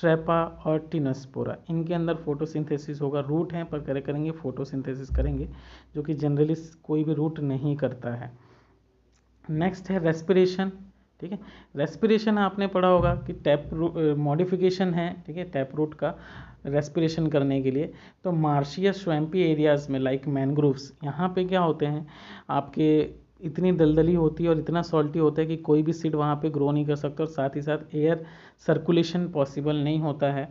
[0.01, 4.31] ट्रेपा और टिनस्पोरा इनके अंदर फोटोसिंथेसिस होगा। रूट हैं पर क्या करेंगे?
[4.31, 5.49] फोटोसिंथेसिस करेंगे,
[5.95, 8.33] जो कि जनरली कोई भी रूट नहीं करता है।
[9.45, 10.73] नेक्स्ट है रेस्पिरेशन
[11.25, 11.39] ठीक है?
[11.77, 13.71] रेस्पिरेशन आपने पढ़ा होगा कि टैप
[14.19, 15.45] मॉडिफिकेशन है, ठीक है?
[15.45, 16.15] टैप रूट का
[16.67, 17.93] रेस्पिरेशन करने के लिए।
[18.25, 22.07] तो मार्शिया स्वैम्पी एरियाज़ में लाइक मैनग्रोव्स यहाँ पे क्या होते हैं?
[22.51, 22.89] आपके
[23.43, 26.51] इतनी दलदली होती है और इतना सॉल्टी होता है कि कोई भी सीड वहाँ पे
[26.51, 28.25] ग्रो नहीं कर सकता और साथ ही साथ एयर
[28.67, 30.49] सर्कुलेशन पॉसिबल नहीं होता है।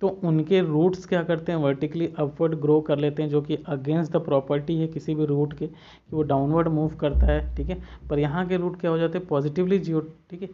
[0.00, 1.58] तो उनके रूट्स क्या करते हैं?
[1.58, 5.52] वर्टिकली अपवर्ड ग्रो कर लेते हैं, जो कि अगेंस्ट द प्रॉपर्टी है किसी भी रूट
[5.52, 7.82] के, कि वो डाउनवर्ड मूव करता है, ठीक है?
[8.10, 9.26] पर यहाँ के रूट क्या हो जाते हैं?
[9.26, 10.48] पॉजिटिवली जियो ठीक है?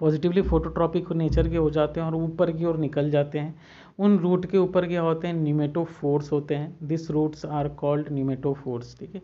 [0.00, 3.54] पॉजिटिवली फोटोट्रॉपिक नेचर के हो जाते हैं और ऊपर की ओर निकल जाते हैं।
[3.98, 5.34] उन रूट के ऊपर क्या होते हैं?
[5.34, 9.22] न्यूमेटोफोर्स होते हैं। This roots are called pneumatophores ठीक है?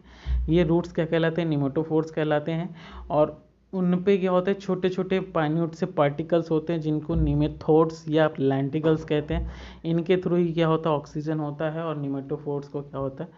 [0.49, 1.49] ये रूट्स क्या कहलाते हैं?
[1.49, 2.75] न्यूमेटोफोर्स कहलाते हैं।
[3.11, 8.04] और उन पे क्या होता है छोटे छोटे पाइन्यूट से पार्टिकल्स होते हैं जिनको न्यूमेथोड्स
[8.09, 9.50] या लैंटिकल्स कहते हैं।
[9.85, 13.31] इनके थ्रू ही क्या होता है ऑक्सीजन होता है और न्यूमेटोफोर्स को क्या होता है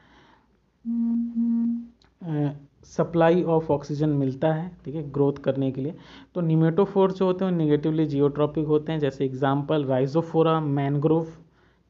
[2.87, 5.95] सप्लाई ऑफ़ ऑक्सीजन मिलता है ठीक है ग्रोथ करने के लिए।
[6.35, 11.27] तो निमेटोफोर जो होते हैं निगेटिवली जियोट्रॉपिक होते हैं जैसे एग्ज़ाम्पल राइजोफोरा मैनग्रोव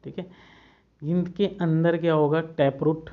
[0.05, 0.26] ठीक है।
[1.03, 3.11] इनके अंदर क्या होगा टैपरूट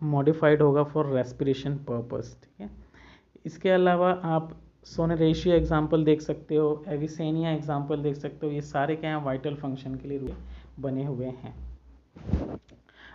[0.00, 2.70] मॉडिफाइड होगा फॉर रेस्पिरेशन पर्पस ठीक है।
[3.46, 4.50] इसके अलावा आप
[4.86, 9.54] सोनरेशिया एग्ज़ाम्पल देख सकते हो, एविसेनिया एग्ज़ाम्पल देख सकते हो, ये सारे क्या हैं, वाइटल
[9.54, 10.34] फ़ंक्शन के लिए
[10.80, 11.54] बने हुए हैं।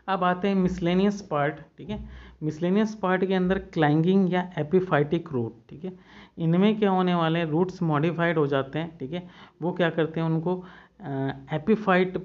[0.07, 1.99] अब आते हैं मिसलेनियस पार्ट, ठीक है?
[2.43, 5.93] मिसलेनियस पार्ट के अंदर क्लाइंगिंग या एपिफाइटिक रूट, ठीक है?
[6.37, 9.27] इनमें क्या होने वाले हैं, रूट्स मॉडिफाइड हो जाते हैं, ठीक है?
[9.61, 10.63] वो क्या करते हैं उनको
[11.53, 12.17] एपिफाइट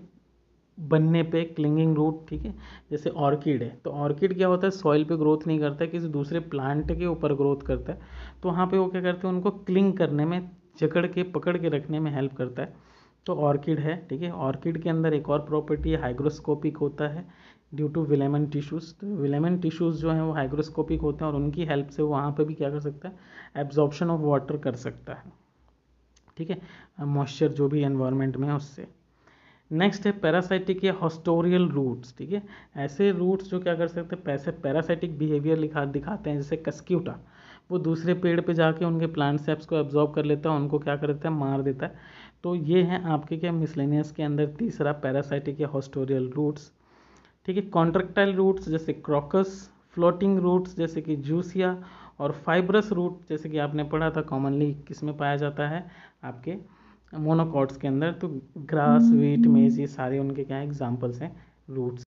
[0.79, 2.55] बनने पे क्लिंगिंग रूट ठीक है?
[2.91, 4.71] जैसे ऑर्किड है तो ऑर्किड क्या होता है?
[4.71, 8.01] सॉइल पे ग्रोथ नहीं करता है, किसी दूसरे प्लांट के ऊपर ग्रोथ करता है।
[8.43, 9.35] तो वहाँ पे वो क्या करते हैं?
[9.35, 12.75] उनको क्लिंग करने में, जकड़ के, पकड़ के रखने में हेल्प करता है।
[13.27, 14.31] तो ऑर्किड है, ठीक है?
[14.33, 17.25] ऑर्किड के अंदर एक और प्रॉपर्टी हाइग्रोस्कोपिक होता है
[17.75, 21.65] ड्यू टू विलेमन टिश्यूज़ तो विलेमन टिश्यूज़ जो हैं, वो हाइग्रोस्कोपिक होते हैं और उनकी
[21.65, 23.17] हेल्प से वो वहाँ पर भी क्या कर सकता है?
[23.57, 25.33] एब्जॉर्प्शन ऑफ़ वाटर कर सकता है।
[26.37, 26.61] ठीक है?
[27.01, 28.87] मॉइस्चर जो भी एनवायरनमेंट में है, उससे।
[29.71, 32.43] नेक्स्ट है पैरासाइटिक या हॉस्टोरियल रूट्स ठीक है?
[32.77, 37.19] ऐसे रूट्स जो क्या कर सकते हैं पैसे पैरासाइटिक बिहेवियर लिखा, दिखाते हैं, जैसे कस्क्यूटा।
[37.71, 40.97] वो दूसरे पेड़ पे जाके उनके प्लांट सेप्स को एब्जॉर्ब कर लेता है, उनको क्या
[40.97, 41.35] कर देता है?
[41.35, 41.99] मार देता है।
[42.43, 46.71] तो ये है आपके क्या मिसलेनियस के अंदर तीसरा पैरासाइटिक या हॉस्टोरियल रूट्स
[47.47, 47.63] ठीक है?
[47.63, 51.77] कॉन्ट्रेक्टाइल रूट्स जैसे क्रॉकस फ्लोटिंग रूट्स जैसे कि जूसिया
[52.21, 55.87] और फाइब्रस रूट जैसे कि आपने पढ़ा था कॉमनली किसमें पाया जाता है?
[56.25, 56.57] आपके
[57.13, 61.35] मोनोकॉट्स के अंदर तो ग्रास वीट मेज ये सारे उनके क्या एग्जाम्पल्स हैं?
[61.71, 62.05] रूट्स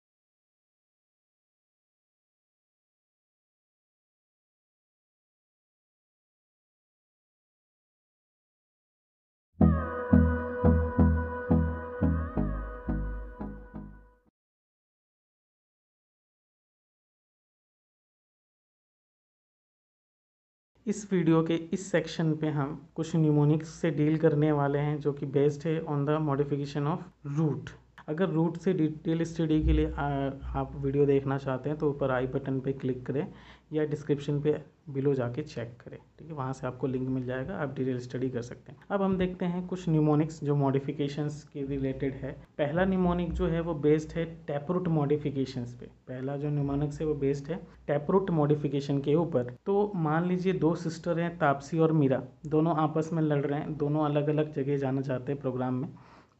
[20.93, 25.13] इस वीडियो के इस सेक्शन पे हम कुछ न्यूमोनिक्स से डील करने वाले हैं जो
[25.13, 27.05] कि बेस्ड है on the modification of
[27.37, 27.71] root
[28.09, 30.07] अगर रूट से डिटेल स्टडी के लिए आ,
[30.55, 33.27] आप वीडियो देखना चाहते हैं तो ऊपर आई बटन पे क्लिक करें
[33.73, 34.53] या डिस्क्रिप्शन पे
[34.91, 38.31] बिलो जाके चेक करें। ठीक है, वहाँ से आपको लिंक मिल जाएगा, आप डिटेल स्टडी
[38.31, 42.85] कर सकते हैं। अब हम देखते हैं कुछ न्यूमोनिक्स जो मॉडिफिकेशंस के रिलेटेड है। पहला
[42.85, 47.51] न्यूमोनिक जो है, वो बेस्ड है टैपरूट मॉडिफिकेशंस पे। पहला जो न्यूमोनिक्स है, वो बेस्ड
[47.51, 52.77] है टैपरूट मॉडिफिकेशन के ऊपर। तो मान लीजिए दो सिस्टर हैं, तापसी और मीरा। दोनों
[52.77, 55.89] आपस में लड़ रहे हैं, दोनों अलग अलग जगह जाना चाहते हैं प्रोग्राम में।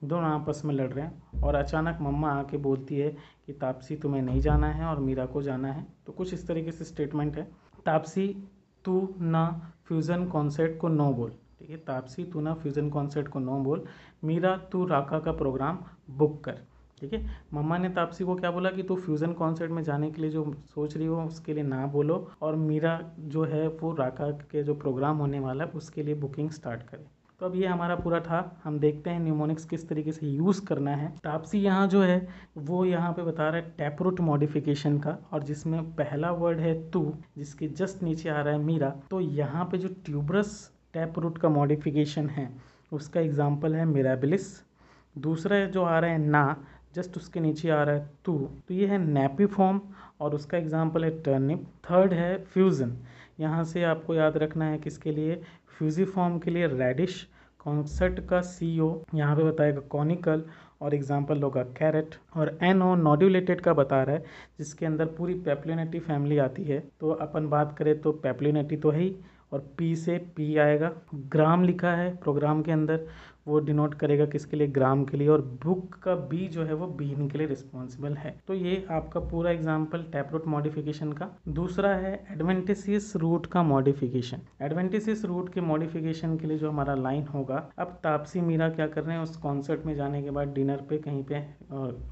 [0.05, 4.23] दोनों आपस में लड़ रहे हैं और अचानक मम्मा आके बोलती है कि, तापसी, तुम्हें
[4.23, 7.72] नहीं जाना है और मीरा को जाना है। तो कुछ इस तरीके से स्टेटमेंट है।
[7.87, 8.47] तापसी,
[8.85, 13.39] तू ना फ्यूज़न कॉन्सर्ट को नो बोल। ठीक है, तापसी, तू ना फ्यूज़न कॉन्सर्ट को
[13.39, 13.85] नो बोल।
[14.25, 15.79] मीरा, तू राका का प्रोग्राम
[16.11, 16.59] बुक कर।
[17.01, 20.23] ठीक है, मम्मा ने तापसी को क्या बोला कि तू फ्यूज़न कॉन्सर्ट में जाने के
[20.23, 24.31] लिए जो सोच रही हो, उसके लिए ना बोलो। और मीरा जो है, वो राका
[24.31, 27.95] के जो प्रोग्राम होने वाला है, उसके लिए बुकिंग स्टार्ट करे। तो अब ये हमारा
[27.97, 32.03] पूरा था। हम देखते हैं न्यूमोनिक्स किस तरीके से यूज़ करना है। तापसी यहाँ जो
[32.03, 32.29] है,
[32.59, 37.03] वो यहाँ पे बता रहा है टैपरूट मॉडिफिकेशन का और जिसमें पहला वर्ड है तू,
[37.39, 40.55] जिसके जस्ट नीचे आ रहा है मीरा। तो यहाँ पे जो ट्यूबरस
[40.95, 42.49] टैपरूट का मॉडिफिकेशन है,
[42.93, 44.47] उसका एग्ज़ाम्पल है मिराबिलिस
[45.17, 46.45] दूसरा जो आ रहा है ना
[46.95, 49.81] जस्ट उसके नीचे आ रहा है तू। तो ये है नैपी फॉर्म
[50.21, 52.97] और उसका एग्ज़ाम्पल है टर्निप थर्ड है फ्यूज़न
[53.41, 55.43] यहाँ से आपको याद रखना है किसके लिए?
[55.69, 57.27] फ्यूजी फॉर्म के लिए रेडिश
[57.65, 60.45] कॉन्सर्ट का सी ओ यहाँ पर बताएगा कॉनिकल
[60.83, 64.25] और एग्ज़ाम्पल होगा कैरेट और एन ओ नॉड्यूलेटेड का बता रहा है,
[64.59, 69.01] जिसके अंदर पूरी पेप्लिनेटी फैमिली आती है। तो अपन बात करें तो पेप्लिनेटी तो है
[69.01, 69.15] ही
[69.53, 70.91] और पी से पी आएगा।
[71.29, 73.07] ग्राम लिखा है प्रोग्राम के अंदर।
[73.47, 74.67] वो डिनोट करेगा किसके लिए?
[74.69, 78.35] ग्राम के लिए। और बुक का बी जो है वो बीन के लिए रिस्पॉन्सिबल है।
[78.49, 85.25] तो ये आपका पूरा एग्ज़ाम्पल टैपरूट मॉडिफिकेशन का। दूसरा है एडवेंटिसियस रूट का मॉडिफिकेशन एडवेंटिसियस
[85.25, 89.17] रूट के मॉडिफिकेशन के लिए जो हमारा लाइन होगा, अब तापसी मीरा क्या कर रहे
[89.17, 89.23] हैं?
[89.23, 91.41] उस कॉन्सर्ट में जाने के बाद डिनर पे कहीं पे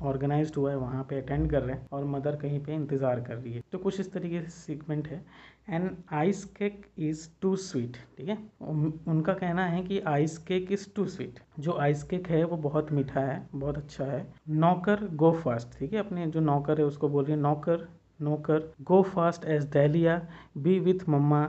[0.03, 3.35] ऑर्गेनाइज हुआ है, वहाँ पे अटेंड कर रहे हैं और मदर कहीं पे इंतज़ार कर
[3.35, 5.23] रही है। तो कुछ इस तरीके से सीक्वेंट है।
[5.71, 8.37] And ice cake is too sweet, ठीक है?
[8.61, 11.39] उनका कहना है कि ice cake is too sweet.
[11.61, 15.93] जो आइस केक है, वो बहुत मीठा है, बहुत अच्छा है। नौकर, गो फास्ट, ठीक
[15.93, 15.99] है?
[15.99, 17.89] अपने जो नौकर है, उसको बोल रही है, नौकर
[18.21, 20.21] नौकर, go fast as dahlia
[20.59, 21.43] be with mamma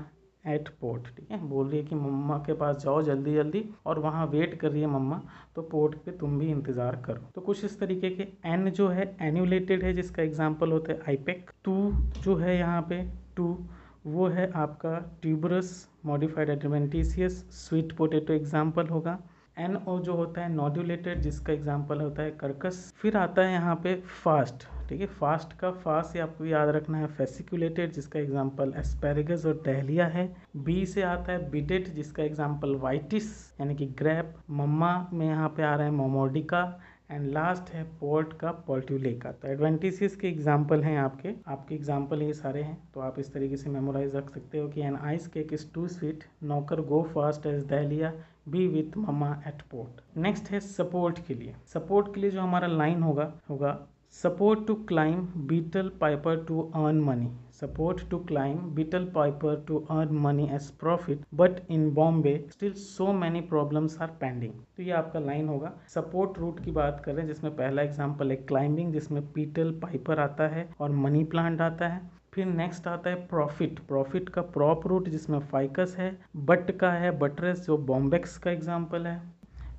[0.46, 1.38] at port, ठीक है?
[1.48, 4.82] बोल रही है कि मम्मा के पास जाओ जल्दी जल्दी, और वहाँ वेट कर रही
[4.82, 5.22] है मम्मा
[5.56, 9.16] तो पोर्ट पे तुम भी इंतज़ार करो। तो कुछ इस तरीके के एन जो है,
[9.22, 11.76] एन्यूलेटेड है, जिसका एग्ज़ाम्पल होता है आईपेक टू
[12.24, 13.04] जो है यहाँ पे
[13.36, 13.54] टू
[14.06, 19.18] वो है आपका tuberous modified adventitious sweet potato example होगा।
[19.60, 23.76] एन ओ जो होता है नॉड्यूलेटेड जिसका एग्ज़ाम्पल होता है कर्कस फिर आता है यहाँ
[23.76, 25.08] पे फास्ट ठीक है?
[25.08, 30.26] फास्ट का फास्ट आपको याद रखना है फेसिकुलेटेड जिसका एग्ज़ाम्पल एस्पेरेगस और डहलिया है।
[30.58, 33.30] बी से आता है बिटेड जिसका एग्ज़ाम्पल वाइटिस
[33.62, 36.64] यानी कि ग्रैप मम्मा में यहाँ पे आ रहा है मोमोडिका।
[37.12, 42.34] एंड लास्ट है पोर्ट का पोल्ट्यूलेका तो एडवेंटिसिस के एग्ज़ाम्पल हैं आपके। आपके एग्ज़ाम्पल ये
[42.34, 45.54] सारे हैं तो आप इस तरीके से मेमोराइज रख सकते हो कि an ice cake
[45.54, 48.14] is too sweet नौकर go fast as dahlia
[48.50, 52.68] be with mama at port next है सपोर्ट के लिए। सपोर्ट के लिए जो हमारा
[52.68, 53.80] लाइन होगा होगा
[54.16, 57.30] support to climb betel piper to earn money.
[57.56, 63.10] support to climb beetle piper to earn money as profit but in bombay still so
[63.16, 67.56] many problems are pending तो ये आपका लाइन होगा। सपोर्ट रूट की बात करें, जिसमें
[67.56, 72.02] पहला एग्जांपल है क्लाइंबिंग जिसमें पीटल पाइपर आता है और मनी प्लांट आता है।
[72.34, 76.12] फिर नेक्स्ट आता है प्रॉफिट प्रॉफिट का प्रॉप रूट जिसमें फाइकस है
[76.48, 79.22] बट का है बटरेस जो बॉम्बेक्स का एग्ज़ाम्पल है।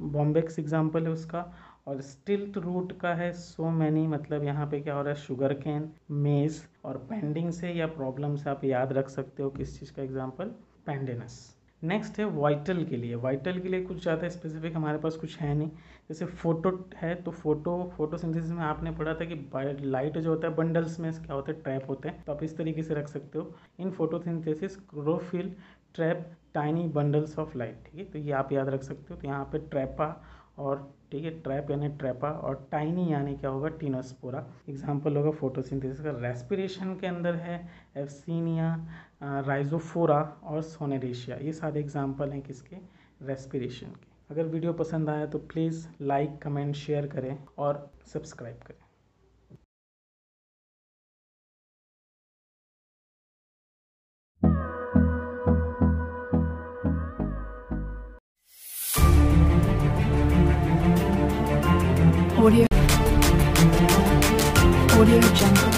[0.02, 1.44] बॉम्बेक्स एग्ज़ाम्पल है उसका।
[1.86, 5.54] और स्टिल्ट रूट का है सो मैनी मतलब यहाँ पे क्या हो रहा है शुगर
[5.54, 9.92] कैन मेज और पेंडिंग से या प्रॉब्लम से आप याद रख सकते हो किस चीज़
[9.92, 10.54] का एग्ज़ाम्पल
[10.86, 11.40] पेंडेनस
[11.82, 15.54] नेक्स्ट है वाइटल के लिए। वाइटल के लिए कुछ ज़्यादा स्पेसिफिक हमारे पास कुछ है
[15.54, 15.68] नहीं।
[16.08, 19.34] जैसे फ़ोटो है तो फ़ोटो फोटोसिंथेसिस में आपने पढ़ा था कि
[19.82, 21.60] लाइट जो होता है बंडल्स में क्या होता है?
[21.62, 25.52] ट्रैप होते हैं। तो आप इस तरीके से रख सकते हो। In photosynthesis chlorophyll
[25.94, 28.04] trap tiny bundles of light ठीक है?
[28.04, 30.08] तो ये आप याद रख सकते हो। तो यहाँ पे ट्रैपा
[30.58, 36.00] और ठीक है ट्रैप यानी ट्रैपा और टाइनी यानी क्या होगा टीनोस्पोरा एग्ज़ाम्पल होगा फोटोसिंथेसिस
[36.00, 37.56] का। रेस्पिरेशन के अंदर है
[37.96, 38.74] एफसीनिया
[39.46, 42.76] राइजोफोरा और सोनेरेशिया ये सारे एग्ज़ाम्पल हैं किसके?
[43.22, 48.80] रेस्पिरेशन के। अगर वीडियो पसंद आया तो प्लीज़ लाइक कमेंट शेयर करें और सब्सक्राइब करें।
[65.02, 65.70] Audio Jungle.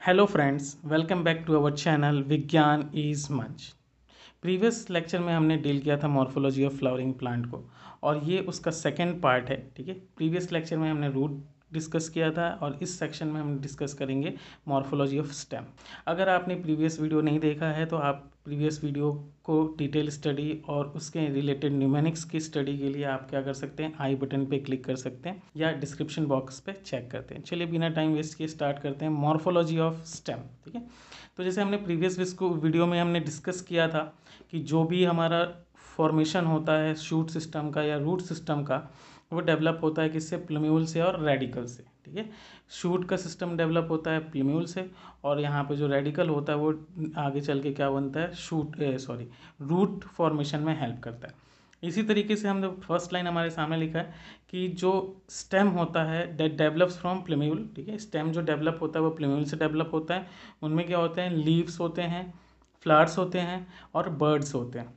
[0.00, 3.62] Hello friends welcome back to our channel Vigyan is मंच
[4.42, 7.64] प्रीवियस लेक्चर में हमने डील किया था मॉर्फोलॉजी ऑफ़ फ्लावरिंग प्लांट को,
[8.02, 12.30] और ये उसका सेकेंड पार्ट है, ठीक है प्रीवियस लेक्चर में हमने रूट डिस्कस किया
[12.30, 14.34] था, और इस सेक्शन में हम डिस्कस करेंगे
[14.68, 15.74] मॉर्फोलॉजी ऑफ़ स्टेम
[16.06, 19.10] अगर आपने प्रीवियस वीडियो नहीं देखा है तो आप प्रीवियस वीडियो
[19.44, 23.82] को डिटेल स्टडी और उसके रिलेटेड न्यूमेनिक्स की स्टडी के लिए आप क्या कर सकते
[23.82, 27.42] हैं, आई बटन पे क्लिक कर सकते हैं या डिस्क्रिप्शन बॉक्स पे चेक करते हैं।
[27.42, 30.82] चलिए बिना टाइम वेस्ट किए स्टार्ट करते हैं मॉर्फोलॉजी ऑफ़ स्टेम, ठीक है?
[31.36, 34.02] तो जैसे हमने प्रीवियस वीडियो में हमने डिस्कस किया था
[34.50, 35.44] कि जो भी हमारा
[35.96, 38.76] फॉर्मेशन होता है शूट सिस्टम का या रूट सिस्टम का,
[39.32, 40.36] वो डेवलप होता है किससे?
[40.38, 42.28] प्लम्यूल से और रेडिकल से। ठीक है?
[42.70, 44.90] शूट का सिस्टम डेवलप होता है प्लम्यूल से
[45.24, 46.72] और यहाँ पे जो रेडिकल होता है वो
[47.18, 48.34] आगे चल के क्या बनता है?
[48.34, 49.28] शूट सॉरी
[49.62, 51.44] रूट फॉर्मेशन में हेल्प करता है।
[51.82, 54.14] इसी तरीके से हमने फ़र्स्ट लाइन हमारे सामने लिखा है
[54.50, 54.92] कि जो
[55.30, 57.98] स्टेम होता है डेट डेवलप्स फ्रॉम प्लम्यूल ठीक है?
[57.98, 60.26] स्टेम जो डेवलप होता है वो प्लम्यूल से डेवलप होता है।
[60.62, 61.30] उनमें क्या होते हैं?
[61.30, 62.32] लीव्स होते हैं
[62.82, 64.94] फ्लावर्स होते हैं और बर्ड्स होते हैं।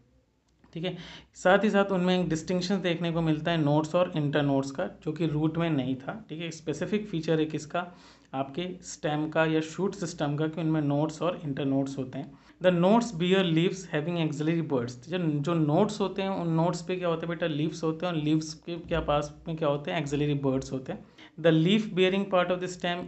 [0.73, 0.97] ठीक है?
[1.33, 4.85] साथ ही साथ उनमें एक डिस्टिंक्शन देखने को मिलता है नोट्स और इंटर नोट्स का,
[5.03, 6.51] जो कि रूट में नहीं था, ठीक है?
[6.51, 7.85] स्पेसिफिक फीचर है किसका?
[8.33, 12.31] आपके स्टेम का या शूट सिस्टम का कि उनमें नोट्स और इंटर नोट्स होते हैं।
[12.61, 16.95] The nodes bear leaves having axillary buds जो जो नोट्स होते हैं, उन नोट्स पे
[16.95, 17.47] क्या होता है बेटा?
[17.47, 19.99] लीव्स होते हैं और लीव्स के क्या पास में क्या होते हैं?
[19.99, 21.05] एक्सिलरी बर्ड्स होते हैं।
[21.39, 23.07] The leaf bearing part of the stem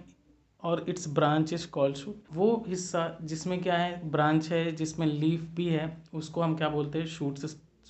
[0.64, 2.24] और its branch is called shoot.
[2.34, 7.00] वो हिस्सा जिसमें क्या है, ब्रांच है, जिसमें लीफ भी है, उसको हम क्या बोलते
[7.00, 7.38] हैं, शूट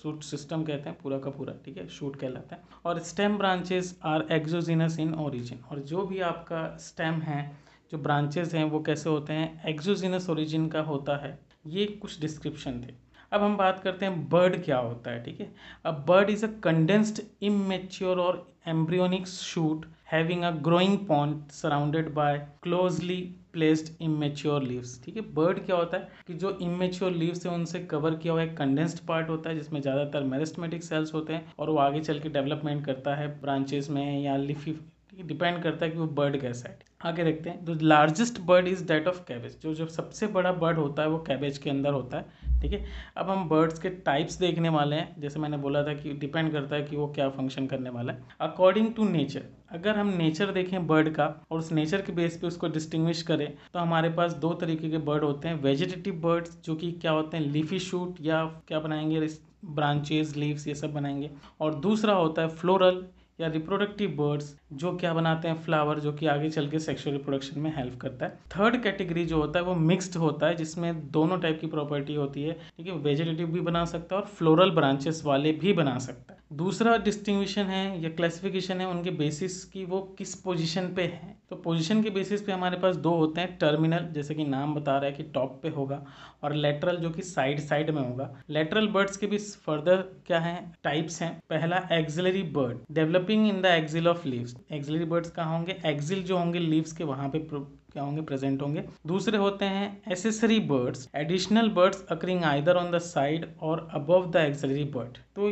[0.01, 3.99] शूट सिस्टम कहते हैं, पूरा का पूरा, ठीक है, शूट कहलाता है। और stem branches
[4.03, 5.60] are exogenous in origin.
[5.71, 7.57] और जो भी आपका स्टेम है,
[7.91, 12.81] जो ब्रांचेस हैं, वो कैसे होते हैं एक्जोजिनस ओरिजिन का होता है। ये कुछ डिस्क्रिप्शन
[12.81, 12.93] थे।
[13.34, 15.55] अब हम बात करते हैं बर्ड क्या होता है, ठीक है।
[15.86, 19.86] अब bud is a condensed immature और embryonic shoot.
[20.12, 23.15] Having a growing point surrounded by closely
[23.54, 25.21] placed immature leaves ठीक है?
[25.34, 26.08] बर्ड क्या होता है?
[26.28, 29.82] कि जो इमेच्योर लीव्स है, उनसे कवर किया हुआ एक कंडेंस्ड पार्ट होता है, जिसमें
[29.82, 34.21] ज़्यादातर मेरिस्टमेटिक सेल्स होते हैं और वो आगे चल के डेवलपमेंट करता है ब्रांचेस में
[34.21, 34.71] या लिफी
[35.19, 38.84] डिपेंड करता है कि वो बर्ड कैसा है। आगे देखते हैं। The largest bud is
[38.88, 39.58] that of cabbage.
[39.62, 42.86] जो जो सबसे बड़ा बर्ड होता है, वो कैबेज के अंदर होता है। ठीक है?
[43.17, 46.76] अब हम बर्ड्स के टाइप्स देखने वाले हैं। जैसे मैंने बोला था कि डिपेंड करता
[46.76, 50.88] है कि वो क्या फ़ंक्शन करने वाला है। अकॉर्डिंग टू नेचर अगर हम नेचर देखें
[50.88, 54.54] बर्ड का और उस नेचर के बेस पे उसको डिस्टिंग्विश करें तो हमारे पास दो
[54.54, 58.43] तरीके के बर्ड होते हैं। वेजिटेटिव बर्ड्स जो कि क्या होते हैं लीफी शूट या
[58.67, 59.28] क्या बनाएँगे
[59.65, 61.30] ब्रांचेज लीव्स ये सब बनाएँगे।
[61.62, 63.06] और दूसरा होता है फ्लोरल
[63.41, 67.60] या रिप्रोडक्टिव बर्ड्स जो क्या बनाते हैं फ्लावर जो कि आगे चल के सेक्शुअल रिप्रोडक्शन
[67.60, 71.39] में हेल्प करता है। थर्ड कैटेगरी जो होता है, वो मिक्स्ड होता है, जिसमें दोनों
[71.39, 75.23] टाइप की प्रॉपर्टी होती है। ठीक है वेजिटेटिव भी बना सकता है और फ्लोरल ब्रांचेस
[75.25, 80.15] वाले भी बना सकता है। दूसरा डिस्टिंग्विशन है, या क्लासिफिकेशन है, उनके बेसिस की वो
[80.17, 84.05] किस पोजिशन पे है। तो पोजीशन के बेसिस पे हमारे पास दो होते हैं टर्मिनल
[84.11, 86.03] जैसे कि नाम बता रहा है कि टॉप पे होगा,
[86.43, 90.71] और लेटरल जो कि साइड साइड में होगा। लेटरल बर्ड्स के भी फर्दर क्या है?
[90.83, 95.77] टाइप्स हैं। पहला axillary bud developing in the axil of leaves axillary buds कहाँ होंगे?
[95.85, 98.21] एक्सिल जो होंगे लीव्स के वहाँ पे क्या होंगे?
[98.23, 103.87] प्रेजेंट होंगे। दूसरे होते हैं accessory buds additional buds occurring either on the side और
[103.93, 105.49] अबव द एक्सिलरी बर्ड तो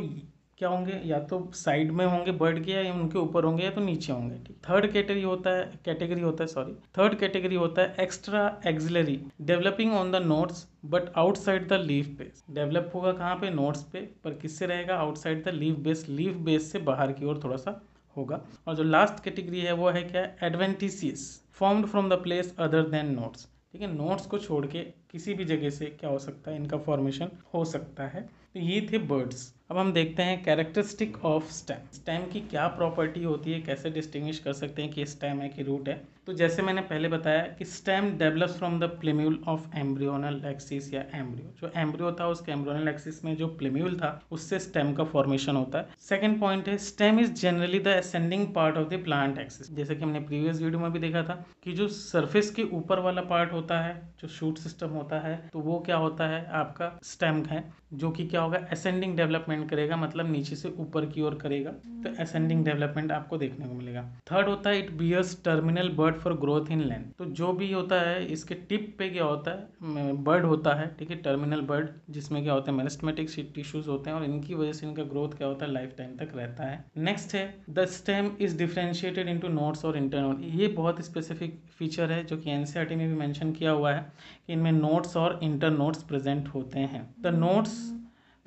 [0.60, 1.00] क्या होंगे?
[1.06, 4.36] या तो साइड में होंगे बर्ड के, या उनके ऊपर होंगे, या तो नीचे होंगे,
[4.38, 9.20] ठीक। थर्ड कैटेगरी होता है कैटेगरी होता है सॉरी थर्ड कैटेगरी होता है extra axillary
[9.42, 13.50] developing on the nodes but outside the leaf base develop होगा कहाँ पे?
[13.50, 14.96] नोट्स पे। पर किससे रहेगा?
[14.96, 17.80] Outside the leaf base leaf base से बाहर की ओर थोड़ा सा
[18.16, 20.24] होगा। और जो लास्ट कैटेगरी है, वो है क्या?
[20.44, 23.94] Adventitious formed from the place other than nodes ठीक है?
[23.96, 24.80] नोट्स को छोड़ के
[25.12, 26.58] किसी भी जगह से क्या हो सकता है?
[26.58, 31.52] इनका फॉर्मेशन हो सकता है। तो ये थे बर्ड्स अब हम देखते हैं कैरेक्टरिस्टिक ऑफ़
[31.54, 35.50] स्टेम स्टेम की क्या प्रॉपर्टी होती है, कैसे डिस्टिंग्विश कर सकते हैं कि स्टेम है
[35.50, 36.02] कि रूट है?
[36.28, 41.04] तो जैसे मैंने पहले बताया कि stem develops from the plumule of embryonal axis या
[41.16, 45.56] एम्ब्रियो जो एम्ब्रियो था, उसके एम्ब्रियोनल एक्सिस में जो प्लेम्यूल था, उससे स्टेम का फॉर्मेशन
[45.56, 45.90] होता है.
[46.00, 50.04] सेकंड पॉइंट है stem is generally the ascending part of the plant axis जैसे कि
[50.04, 53.80] हमने प्रीवियस वीडियो में भी देखा था कि जो सरफेस के ऊपर वाला पार्ट होता
[53.80, 56.46] है, जो शूट सिस्टम होता है तो वो क्या होता है?
[56.54, 58.58] आपका स्टेम है, जो कि क्या होगा?
[58.72, 61.72] असेंडिंग डेवलपमेंट करेगा मतलब नीचे से ऊपर की ओर करेगा
[62.04, 66.34] तो असेंडिंग डेवलपमेंट आपको देखने को मिलेगा। थर्ड होता है it bears terminal bud for
[66.40, 70.46] growth in length तो जो भी होता है इसके टिप पे क्या होता है बर्ड
[70.46, 74.24] होता है ठीक है टर्मिनल बर्ड जिसमें क्या होता है मेरिस्टमेटिक टिश्यूज होते हैं और
[74.26, 77.44] इनकी वजह से इनका ग्रोथ क्या होता है लाइफ टाइम तक रहता है। नेक्स्ट है
[77.70, 82.52] the stem is differentiated into nodes और इंटरनोट ये बहुत स्पेसिफिक फीचर है जो कि
[82.52, 84.02] एनसीआरटी में भी मैंशन किया हुआ है
[84.48, 87.99] कि इनमें नोट्स और इंटर नोट्स प्रेजेंट होते हैं। The nodes the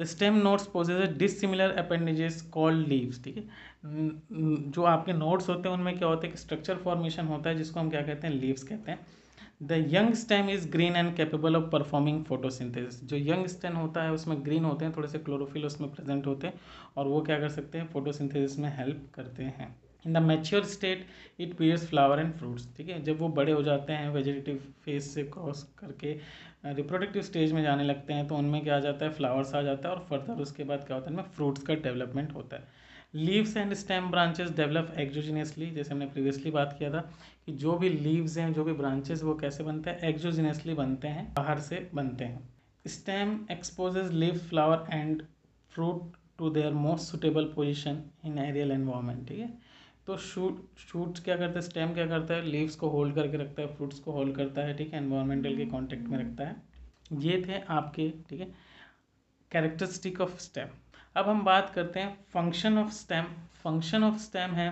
[0.05, 3.43] stem nodes possess dissimilar appendages called leaves ठीक है?
[4.71, 6.33] जो आपके नोट्स होते हैं, उनमें क्या होता है?
[6.33, 8.35] कि स्ट्रक्चर फॉर्मेशन होता है, जिसको हम क्या कहते हैं?
[8.35, 8.99] लीव्स कहते हैं।
[9.63, 14.13] The young stem is green and capable of performing photosynthesis जो यंग स्टेम होता है,
[14.13, 16.55] उसमें ग्रीन होते हैं, थोड़े से क्लोरोफिल उसमें प्रेजेंट होते हैं,
[16.97, 17.89] और वो क्या कर सकते हैं?
[17.89, 21.07] फोटोसिंथेसिस में हेल्प करते हैं। In the mature state
[21.41, 23.03] it bears flower and fruits ठीक है?
[23.03, 26.19] जब वो बड़े हो जाते हैं वेजिटेटिव फ़ेज़ से क्रॉस करके
[26.65, 29.89] रिप्रोडक्टिव स्टेज में जाने लगते हैं तो उनमें क्या आ जाता है फ्लावर्स आ जाता
[29.89, 32.81] है और फर्दर उसके बाद क्या होता है, इनमें फ्रूट्स का डेवलपमेंट होता है।
[33.15, 37.01] Leaves and stem branches develop exogenously जैसे हमने प्रीवियसली बात किया था
[37.47, 41.33] कि जो भी लीव्स हैं, जो भी ब्रांचेस वो कैसे बनते हैं एक्जोजिनियसली बनते हैं,
[41.35, 42.49] बाहर से बनते हैं।
[42.85, 45.23] Stem exposes leave flower and
[45.73, 49.53] fruit to their most suitable position in aerial environment ठीक है?
[50.07, 51.61] तो शूट शूट क्या करता है?
[51.61, 52.43] स्टेम क्या करता है?
[52.43, 54.99] लीव्स को होल्ड करके रखता है फ्रूट्स को होल्ड करता है, ठीक है?
[54.99, 56.57] एनवायरमेंटल के कॉन्टेक्ट में रखता है।
[57.21, 58.53] ये थे आपके, ठीक है?
[59.53, 60.69] कैरेक्टरिस्टिक ऑफ़ स्टेम
[61.17, 63.25] अब हम बात करते हैं function of stem
[63.63, 64.67] function of stem है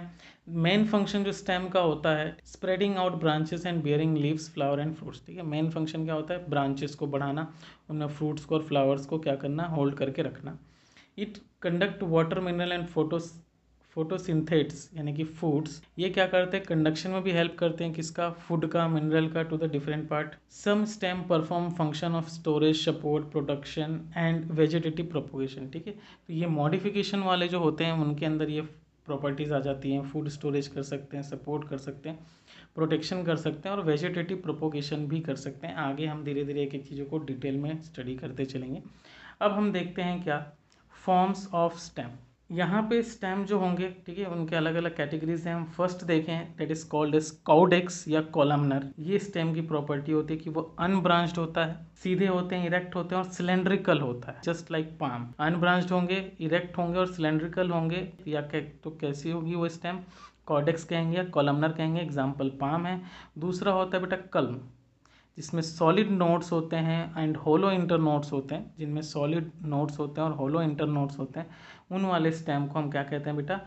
[0.48, 4.94] मेन फ़ंक्शन जो स्टेम का होता है spreading out branches and bearing leaves flower and
[4.94, 5.42] fruits ठीक है?
[5.42, 6.48] मेन फ़ंक्शन क्या होता है?
[6.50, 7.46] ब्रांचेस को बढ़ाना,
[7.90, 9.64] उनमें फ्रूट्स को और फ्लावर्स को क्या करना?
[9.66, 10.58] होल्ड करके रखना।
[11.18, 13.32] It conduct water mineral and photos
[13.94, 16.66] photosynthates यानी कि फूड्स ये क्या करते हैं?
[16.66, 18.28] कंडक्शन में भी हेल्प करते हैं किसका?
[18.30, 23.30] फ़ूड का मिनरल का to the different part some stem perform function of storage support
[23.32, 25.92] production and vegetative propagation ठीक है?
[25.92, 28.60] तो ये मॉडिफिकेशन वाले जो होते हैं, उनके अंदर ये
[29.06, 32.18] प्रॉपर्टीज़ आ जाती हैं। फ़ूड स्टोरेज कर सकते हैं सपोर्ट कर सकते हैं
[32.74, 36.62] प्रोटेक्शन कर सकते हैं और वेजिटेटिव प्रोपोगेशन भी कर सकते हैं। आगे हम धीरे धीरे
[36.62, 38.82] एक एक चीज़ों को डिटेल में स्टडी करते चलेंगे।
[39.40, 40.44] अब हम देखते हैं क्या?
[40.94, 42.10] फॉर्म्स ऑफ़ स्टेम
[42.50, 46.54] यहाँ पे स्टेम जो होंगे, ठीक है, उनके अलग अलग कैटेगरीज हैं। हम फ़र्स्ट देखें
[46.56, 50.62] that is called as caudex या कॉलमनर ये स्टेम की प्रॉपर्टी होती है कि वो
[50.80, 54.96] अनब्रांच्ड होता है, सीधे होते हैं इरेक्ट होते हैं और सिलेंड्रिकल होता है जस्ट लाइक
[55.00, 60.00] पाम अनब्रांच्ड होंगे इरेक्ट होंगे और सिलेंड्रिकल होंगे, या कै तो कैसी होगी वो स्टेम
[60.46, 63.00] कॉडेक्स कहेंगे या कॉलमनर कहेंगे एग्ज़ाम्पल पाम है।
[63.38, 64.56] दूसरा होता है बेटा कलम,
[65.38, 70.20] जिसमें सॉलिड नोट्स होते हैं एंड होलो इंटर नोट्स होते हैं, जिनमें सॉलिड नोट्स होते
[70.20, 71.46] हैं और होलो इंटर नोट्स होते हैं।
[71.90, 73.60] उन वाले स्टेम को हम क्या कहते हैं बेटा?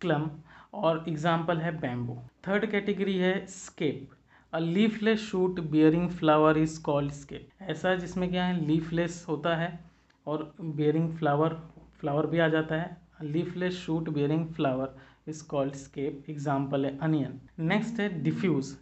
[0.00, 0.30] क्लम।
[0.74, 4.10] और एग्ज़ाम्पल है बैम्बू। थर्ड कैटेगरी है scape.
[4.52, 7.62] A leafless shoot bearing flower is called scape.
[7.62, 8.60] ऐसा जिसमें क्या है?
[8.66, 9.78] लीफलेस होता है
[10.26, 11.54] और बियरिंग फ्लावर
[12.00, 14.94] फ्लावर भी आ जाता है। Leafless shoot bearing flower
[15.28, 16.30] is called scape.
[16.30, 18.74] Example है अनियन। नेक्स्ट है diffuse.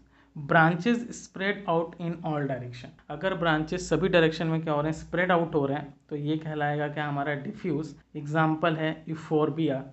[0.46, 4.98] Branches spread out in all direction अगर ब्रांचेस सभी डायरेक्शन में क्या हो रहे हैं
[4.98, 9.84] स्प्रेड आउट हो रहे हैं तो ये कहलाएगा क्या हमारा डिफ्यूज एग्ज़ाम्पल है इफोरबिया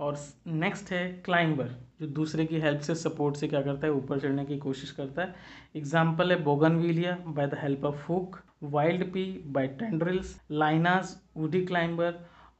[0.00, 3.92] और नेक्स्ट है क्लाइंबर जो दूसरे की हेल्प से सपोर्ट से क्या करता है?
[3.92, 5.34] ऊपर चढ़ने की कोशिश करता है।
[5.76, 12.14] एग्ज़ाम्पल है bougainvillea by the help of hook wild pea by tendrils lianas woody climber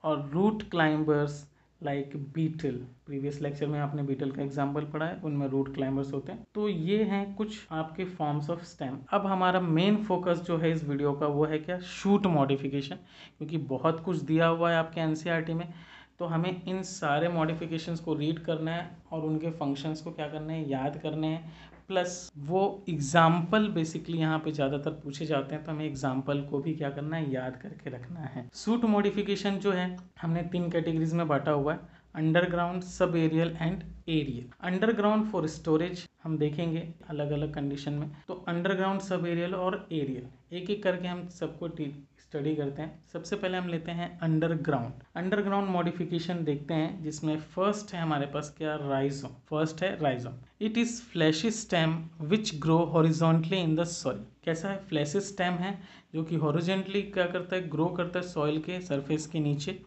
[0.04, 1.44] और root climbers
[1.82, 2.76] like betel
[3.06, 6.68] previous lecture में आपने बीटल का एग्ज़ाम्पल पढ़ा है, उनमें रूट क्लाइंबर्स होते हैं। तो
[6.68, 11.12] ये हैं कुछ आपके फॉर्म्स ऑफ़ स्टेम अब हमारा मेन फोकस जो है इस वीडियो
[11.12, 11.78] का, वो है क्या?
[11.78, 12.96] शूट मॉडिफिकेशन
[13.38, 15.72] क्योंकि बहुत कुछ दिया हुआ है आपके एन में।
[16.18, 20.52] तो हमें इन सारे मॉडिफिकेशंस को रीड करना है और उनके फ़ंक्शंस को क्या करना
[20.52, 20.68] है?
[20.70, 21.52] याद करने हैं।
[21.90, 22.16] प्लस
[22.48, 26.90] वो एग्ज़ाम्पल बेसिकली यहाँ पे ज़्यादातर पूछे जाते हैं तो हमें एग्ज़ाम्पल को भी क्या
[26.90, 31.52] करना है, याद करके रखना है। सूट मॉडिफिकेशन जो है, हमने तीन कैटेगरीज में बांटा
[31.52, 37.92] हुआ है underground sub aerial and aerial underground for storage हम देखेंगे अलग अलग कंडीशन
[37.92, 41.68] में। तो अंडरग्राउंड सब एरियल और एरियल एक एक करके हम सबको
[42.30, 47.92] स्टडी करते हैं। सबसे पहले हम लेते हैं अंडरग्राउंड अंडरग्राउंड मॉडिफिकेशन देखते हैं, जिसमें फ़र्स्ट
[47.94, 48.74] है हमारे पास क्या?
[48.82, 54.68] राइजोम फ़र्स्ट है rhizome it is fleshy stem which grow horizontally in the soil कैसा
[54.68, 54.76] है?
[54.88, 55.78] फ्लैशी स्टेम है,
[56.14, 57.68] जो कि हॉरिजेंटली क्या करता है?
[57.68, 59.78] ग्रो करता है सॉइल के सरफेस के नीचे।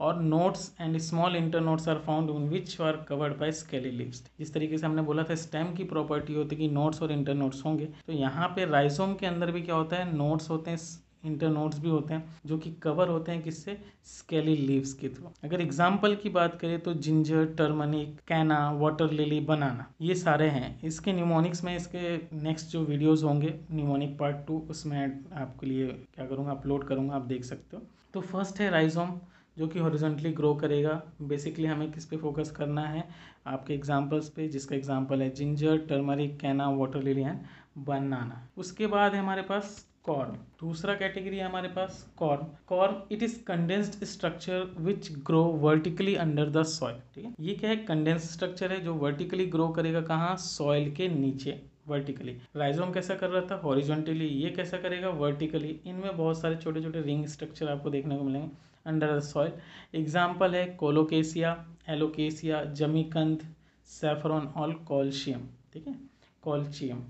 [0.00, 4.54] और nodes and small internodes are found in which are covered by scaly leaves जिस
[4.54, 7.88] तरीके से हमने बोला था स्टेम की प्रॉपर्टी होती है कि नोट्स और इंटरनोट्स होंगे।
[8.06, 10.16] तो यहाँ पे राइजोम के अंदर भी क्या होता है?
[10.16, 10.78] नोट्स होते हैं
[11.22, 13.76] इंटरनोट्स भी होते हैं, जो कि कवर होते हैं किससे?
[14.06, 19.40] स्केली लीव्स के थ्रू अगर एग्ज़ाम्पल की बात करें तो ginger turmeric canna water lily
[19.42, 24.58] banana ये सारे हैं। इसके न्यूमोनिक्स में इसके नेक्स्ट जो वीडियोस होंगे न्यूमोनिक पार्ट टू
[24.70, 24.98] उसमें
[25.34, 27.82] आपके लिए क्या करूँगा अपलोड करूँगा, आप देख सकते हो।
[28.14, 29.18] तो फ़र्स्ट है राइजोम
[29.56, 33.04] जो कि हॉरिजॉन्टली ग्रो करेगा। बेसिकली हमें किस पे फोकस करना है?
[33.46, 37.38] आपके एग्जांपल्स पे, जिसका एग्जांपल है ginger turmeric canna water lily and
[37.78, 43.38] banana उसके बाद हमारे पास कॉर्म दूसरा कैटेगरी है हमारे पास corm corm it is
[43.46, 47.34] condensed structure which grow vertically under the soil ठीक है?
[47.40, 47.76] ये क्या है?
[47.84, 50.36] कंडेंस स्ट्रक्चर है जो वर्टिकली ग्रो करेगा कहाँ?
[50.36, 53.60] सॉइल के नीचे वर्टिकली राइजोम कैसा कर रहा था?
[53.64, 55.08] हॉरिजॉन्टली ये कैसा करेगा?
[55.20, 58.50] वर्टिकली इनमें बहुत सारे छोटे छोटे रिंग स्ट्रक्चर आपको देखने को मिलेंगे
[58.86, 59.52] अंडर द सॉइल
[59.94, 61.52] एग्ज़ाम्पल है कोलोकेसिया
[61.90, 63.46] एलोकेसिया जमीकंद
[63.90, 65.94] सेफरॉन और कॉल्शियम ठीक है?
[66.42, 67.04] कॉल्शियम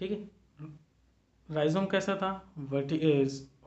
[0.00, 0.18] ठीक है?
[1.48, 2.30] राइजोम कैसा था?
[2.70, 2.96] वर्टी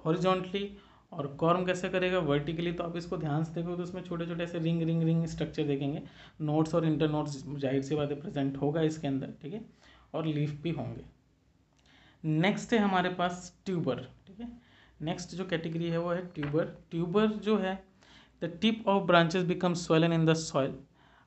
[0.06, 0.70] हॉरिजॉन्टली
[1.12, 2.20] और कॉर्म कैसे करेगा?
[2.22, 5.26] वर्टिकली तो आप इसको ध्यान से देखोगे तो उसमें छोटे छोटे ऐसे रिंग रिंग रिंग
[5.28, 6.02] स्ट्रक्चर देखेंगे।
[6.42, 9.62] नोट्स और इंटर नोट्स ज़ाहिर सी बातें प्रेजेंट होगा इसके अंदर, ठीक है?
[10.14, 11.04] और लीफ भी होंगे।
[12.24, 14.48] नेक्स्ट है हमारे पास ट्यूबर ठीक है?
[15.00, 17.74] नेक्स्ट जो कैटेगरी है वो है ट्यूबर ट्यूबर जो है
[18.42, 20.74] the tip of branches become swollen in the soil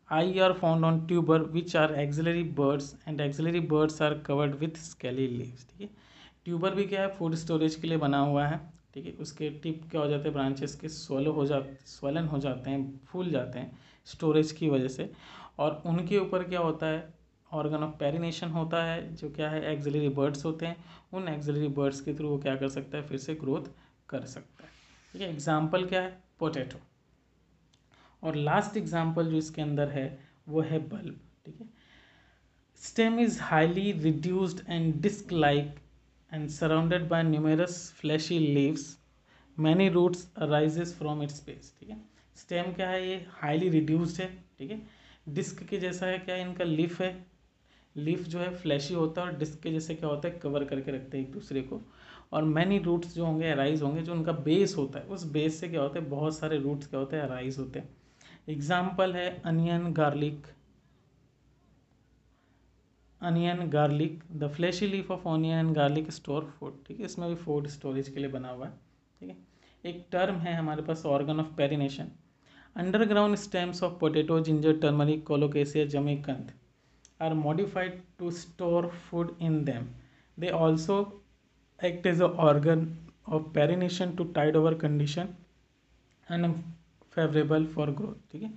[0.08, 4.76] eye are found on tuber which are axillary buds and axillary buds are covered with
[4.80, 6.01] scaly leaves ठीक है?
[6.46, 8.60] ट्यूबर भी क्या है, फ़ूड स्टोरेज के लिए बना हुआ है,
[8.94, 9.12] ठीक है?
[9.14, 13.00] उसके टिप क्या हो जाते हैं, ब्रांचेस के सोलो हो जाते स्वलन हो जाते हैं,
[13.06, 15.10] फूल जाते हैं स्टोरेज की वजह से।
[15.58, 17.12] और उनके ऊपर क्या होता है
[17.50, 20.76] ऑर्गन ऑफ़ पेरिनेशन होता है, जो क्या है एक्सिलरी बर्ड्स होते हैं,
[21.12, 23.70] उन एक्सिलरी बर्ड्स के थ्रू वो क्या कर सकता है, फिर से ग्रोथ
[24.08, 24.70] कर सकता है।
[25.14, 26.78] ठीक है एग्ज़ाम्पल क्या है पोटैटो
[28.22, 30.18] और लास्ट एग्ज़ाम्पल जो इसके अंदर है,
[30.48, 31.68] वो है बल्ब ठीक है?
[32.80, 35.74] Stem is highly reduced and disc like
[36.32, 38.84] and surrounded by numerous fleshy leaves,
[39.56, 41.96] many roots arises from its base ठीक है?
[42.36, 43.08] स्टेम क्या है?
[43.08, 44.28] ये हाईली रिड्यूस्ड है,
[44.58, 44.80] ठीक है?
[45.28, 47.26] डिस्क के जैसा है क्या इनका लीफ है?
[47.96, 50.38] लीफ जो है फ्लैशी होता है और डिस्क के जैसे क्या होता है?
[50.38, 51.80] कवर करके रखते हैं एक दूसरे को।
[52.32, 55.68] और मैनी रूट्स जो होंगे अराइज होंगे, जो उनका बेस होता है, उस बेस से
[55.68, 56.08] क्या होता है?
[56.08, 57.22] बहुत सारे रूट्स क्या होते हैं?
[57.22, 57.88] अराइज होते हैं।
[58.48, 60.46] एग्ज़ाम्पल है onion garlic
[63.22, 67.06] onion garlic the fleshy leaf of onion and garlic store food ठीक है?
[67.06, 68.72] इसमें भी फ़ूड स्टोरेज के लिए बना हुआ है,
[69.20, 69.36] ठीक है?
[69.84, 72.10] एक टर्म है हमारे पास organ of perennation
[72.76, 76.52] underground stems of potato ginger turmeric colocasia जमीकंद
[77.22, 79.86] are modified to store food in them
[80.38, 80.96] they also
[81.78, 82.86] act as a organ
[83.28, 85.28] of perennation to tide over condition
[86.26, 88.50] unfavourable for growth ठीक है?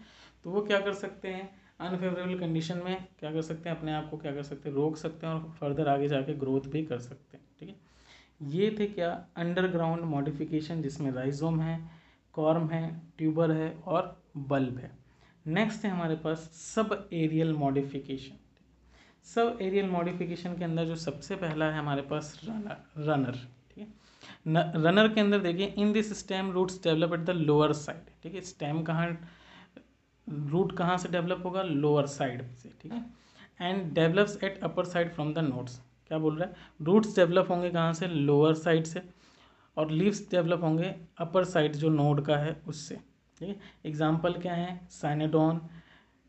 [0.43, 1.49] तो वो क्या कर सकते हैं?
[1.79, 3.75] Unfavourable condition में क्या कर सकते हैं?
[3.77, 4.75] अपने आप को क्या कर सकते हैं?
[4.75, 7.75] रोक सकते हैं और फर्दर आगे जाके ग्रोथ भी कर सकते हैं, ठीक है?
[8.41, 11.79] ये थे क्या अंडरग्राउंड मॉडिफिकेशन जिसमें राइजोम है
[12.35, 14.91] कॉर्म है ट्यूबर है और बल्ब है।
[15.45, 18.37] नेक्स्ट है हमारे पास sub aerial modification
[19.27, 23.87] sub aerial modification के अंदर जो सबसे पहला है हमारे पास रनर रनर ठीक है?
[24.83, 28.41] रनर के अंदर देखिए in this stem roots develop at the lower side ठीक है?
[28.43, 29.07] स्टेम कहाँ
[30.27, 31.61] रूट कहाँ से डेवलप होगा?
[31.63, 33.05] लोअर साइड से, ठीक है?
[33.61, 36.55] And develops at upper side from the nodes क्या बोल रहा है?
[36.81, 38.07] रूट्स डेवलप होंगे कहाँ से?
[38.07, 39.01] लोअर साइड से।
[39.77, 42.95] और लीव्स डेवलप होंगे अपर साइड जो नोड का है उससे,
[43.37, 43.55] ठीक है?
[43.85, 44.79] एग्ज़ाम्पल क्या है?
[44.91, 45.61] साइनेडोन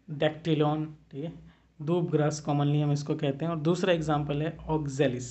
[0.08, 1.32] डेक्टिलॉन ठीक है?
[1.80, 5.28] दूब ग्रास कॉमनली हम इसको कहते हैं। और दूसरा एग्ज़ाम्पल है ऑक्जेलिस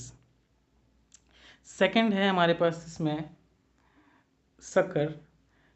[1.69, 3.29] सेकेंड है हमारे पास इसमें
[4.63, 5.11] सकर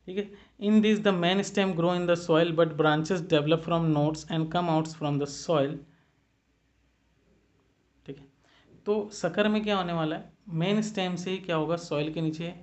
[0.07, 0.29] ठीक है?
[0.59, 4.51] In this the main stem grow in the soil but branches develop from nodes and
[4.51, 5.79] come outs from the soil
[8.05, 8.25] ठीक है?
[8.85, 10.31] तो सकर में क्या होने वाला है?
[10.49, 11.75] मेन स्टेम से ही क्या होगा?
[11.75, 12.53] सॉइल के नीचे।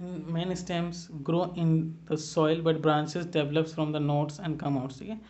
[0.00, 1.80] Main stems grow in
[2.10, 5.20] the soil but branches develop from the nodes and come outs ठीक है?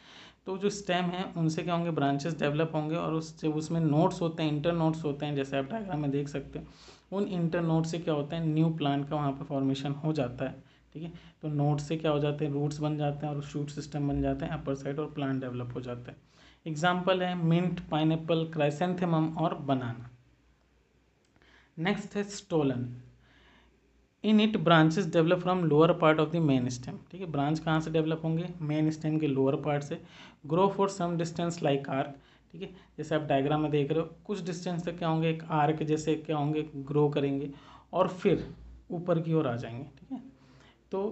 [0.46, 1.90] तो जो स्टेम है, उनसे क्या होंगे?
[1.90, 5.59] ब्रांचेस डेवलप होंगे, और उस, जब उसमें नोट्स होते हैं इंटर नोट्स होते हैं, जैसे
[5.59, 6.68] आप डायग्राम में देख सकते हैं,
[7.12, 8.46] उन इंटर नोट से क्या होता है?
[8.46, 11.12] न्यू प्लांट का वहाँ पर फॉर्मेशन हो जाता है। ठीक है?
[11.43, 12.53] तो नोट से क्या हो जाते हैं?
[12.53, 15.74] रूट्स बन जाते हैं और शूट सिस्टम बन जाते हैं अपर साइड और प्लांट डेवलप
[15.74, 16.18] हो जाते हैं।
[16.66, 20.11] एग्ज़ाम्पल है मिंट पाइनएप्पल क्राइसेंथेमम और बनाना
[21.78, 22.86] नेक्स्ट है stolon
[24.24, 27.26] in it branches develop from lower part of the main stem ठीक है?
[27.26, 28.49] ब्रांच कहाँ से डेवलप होंगे?
[28.61, 30.01] मेन स्टेम के लोअर पार्ट से।
[30.47, 32.14] Grow for some distance like arc
[32.53, 32.68] ठीक है?
[32.99, 35.30] जैसे आप डायग्राम में देख रहे हो, कुछ डिस्टेंस तक क्या होंगे?
[35.30, 36.62] एक आर्क जैसे क्या होंगे?
[36.76, 37.51] ग्रो करेंगे।
[37.93, 38.47] और फिर
[38.90, 40.22] ऊपर की ओर आ जाएँगे। ठीक है?
[40.93, 41.03] तो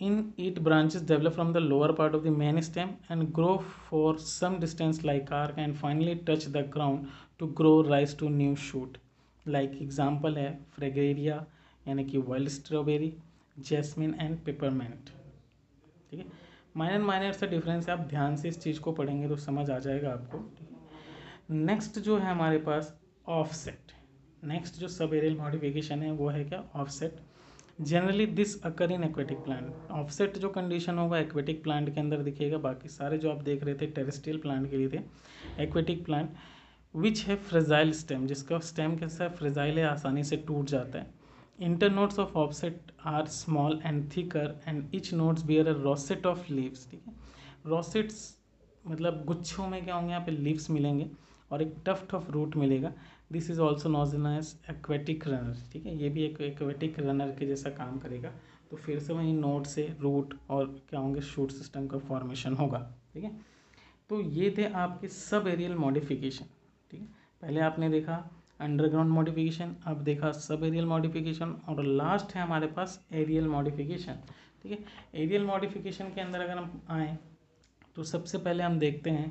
[0.00, 3.56] in it branches develop from the lower part of the main stem and grow
[3.90, 7.06] for some distance like arc and finally touch the ground
[7.38, 8.98] to grow rise to new shoot
[9.46, 11.44] like example है fragaria
[11.88, 13.12] यानी कि wild strawberry
[13.58, 15.10] jasmine and peppermint
[16.10, 16.26] ठीक है?
[16.76, 19.78] Minor minor सा difference है, आप ध्यान से इस चीज़ को पढ़ेंगे तो समझ आ
[19.78, 20.38] जाएगा आपको।
[21.50, 22.94] नेक्स्ट जो है हमारे पास
[23.26, 23.92] ऑफसेट
[24.44, 26.62] नेक्स्ट जो सब एरियल मॉडिफिकेशन है, वो है क्या?
[26.74, 27.20] Offset
[27.78, 32.58] generally this occur in aquatic plant offset जो कंडीशन होगा एक्वेटिक प्लांट के अंदर दिखेगा।
[32.58, 35.00] बाकी सारे जो आप देख रहे थे टेरेस्ट्रियल प्लांट के लिए थे
[35.62, 36.30] एक्वेटिक प्लांट
[36.94, 41.12] विच है फ्रेजाइल स्टेम जिसका स्टेम कैसा है फ्रेजाइल है, आसानी से टूट जाता है।
[41.58, 46.90] Internodes of offset are small and thicker and each nodes bear a rosette of leaves,
[46.90, 47.14] ठीक है?
[47.72, 48.22] Rosettes
[48.84, 51.06] मतलब गुच्छों में क्या होंगे, यहाँ पे लीव्स मिलेंगे,
[51.50, 52.92] और एक टफ्ट ऑफ़ रूट मिलेगा।
[53.34, 55.96] दिस इज़ ऑल्सो नोजन एज एक्वेटिक रनर ठीक है?
[55.96, 58.30] ये भी एक एक्वेटिक रनर के जैसा काम करेगा।
[58.70, 62.78] तो फिर से वहीं नोट से रूट और क्या होंगे शूट सिस्टम का फॉर्मेशन होगा,
[63.14, 63.30] ठीक है?
[64.10, 66.44] तो ये थे आपके सब एरियल मॉडिफिकेशन
[66.90, 67.06] ठीक है?
[67.42, 68.24] पहले आपने देखा
[68.60, 74.18] अंडरग्राउंड मॉडिफिकेशन अब देखा सब एरियल मॉडिफिकेशन और लास्ट है हमारे पास एरियल मॉडिफिकेशन
[74.62, 74.78] ठीक है?
[75.14, 77.16] एरियल मॉडिफिकेशन के अंदर अगर हम आएँ
[77.96, 79.30] तो सबसे पहले हम देखते हैं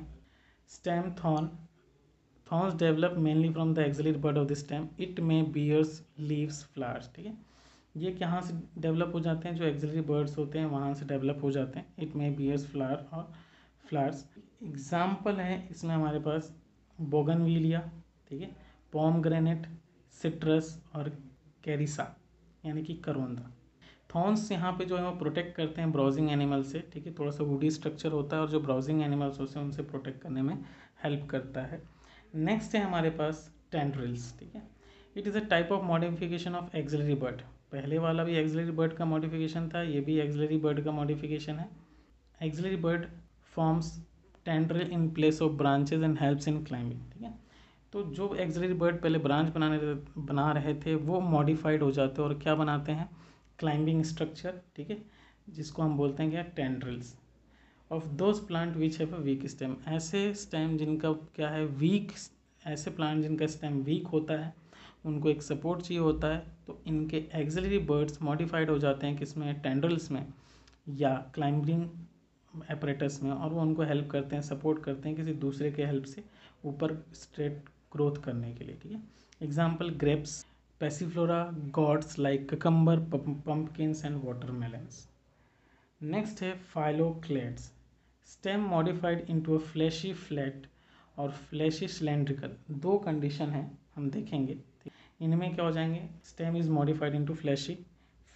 [0.70, 1.50] stem thorn
[2.46, 7.10] thorns develop mainly from the axillary bud of the stem it may bears leaves flowers
[7.16, 7.36] ठीक है?
[7.94, 9.54] ये कहाँ से डेवलप हो जाते हैं?
[9.56, 13.06] जो एक्सिलरी बर्ड्स होते हैं, वहाँ से डेवलप हो जाते हैं। इट मे बियर्स फ्लावर
[13.12, 13.32] और
[13.84, 14.24] फ्लावर्स
[14.62, 16.54] एग्ज़ाम्पल है, इसमें हमारे पास
[16.98, 17.80] बोगनविलिया
[18.30, 18.50] ठीक है?
[18.92, 19.66] पॉम ग्रेनेट
[20.16, 21.08] सिट्रस और
[21.64, 22.14] कैरिसा
[22.64, 23.50] यानी कि करवंदा।
[24.14, 27.14] थॉर्न्स यहाँ पे जो है, वो प्रोटेक्ट करते हैं ब्राउजिंग एनिमल से, ठीक है?
[27.18, 30.42] थोड़ा सा वुडी स्ट्रक्चर होता है और जो ब्राउजिंग एनिमल्स होते हैं, उनसे प्रोटेक्ट करने
[30.42, 30.54] में
[31.04, 31.82] हेल्प करता है।
[32.34, 34.62] नेक्स्ट है हमारे पास टेंड्रिल्स ठीक है?
[35.16, 37.40] It is a type of modification of axillary bud
[37.72, 41.68] पहले वाला भी एक्जलरी बर्ड का मॉडिफिकेशन था, ये भी एक्सिलरी बर्ड का मॉडिफिकेशन है।
[42.40, 43.06] Axillary bud
[43.54, 43.92] forms
[44.46, 47.34] tendril in place of branches and helps in climbing ठीक है?
[47.92, 49.78] तो जो एक्जलरी बर्ड पहले ब्रांच बनाने
[50.18, 53.08] बना रहे थे, वो मॉडिफाइड हो जाते हैं और क्या बनाते हैं?
[53.58, 55.02] क्लाइंबिंग स्ट्रक्चर ठीक है?
[55.50, 57.16] जिसको हम बोलते हैं क्या tendrils
[57.90, 62.12] of those plant which have a weak stem ऐसे स्टेम जिनका क्या है वीक
[62.62, 64.52] ऐसे प्लांट जिनका स्टेम वीक होता है,
[65.04, 69.60] उनको एक सपोर्ट चाहिए होता है तो इनके एक्सलरी बर्ड्स मॉडिफाइड हो जाते हैं किसमें?
[69.62, 70.26] टेंड्रल्स में
[70.86, 71.88] या क्लाइंबिंग
[72.70, 76.04] एपरेटस में और वो उनको हेल्प करते हैं सपोर्ट करते हैं किसी दूसरे के हेल्प
[76.06, 76.24] से
[76.64, 79.02] ऊपर स्ट्रेट ग्रोथ करने के लिए, ठीक है?
[79.40, 80.44] Example grapes
[80.80, 85.06] passiflora gourds like cucumber pumpkins and watermelons
[86.00, 87.72] next है phylloclades
[88.26, 90.66] stem modified into a fleshy flat
[91.18, 94.56] और फ्लैशी सिलेंड्रिकल। दो कंडीशन है, हम देखेंगे।
[95.20, 96.02] इनमें क्या हो जाएँगे?
[96.24, 97.78] Stem is modified into fleshy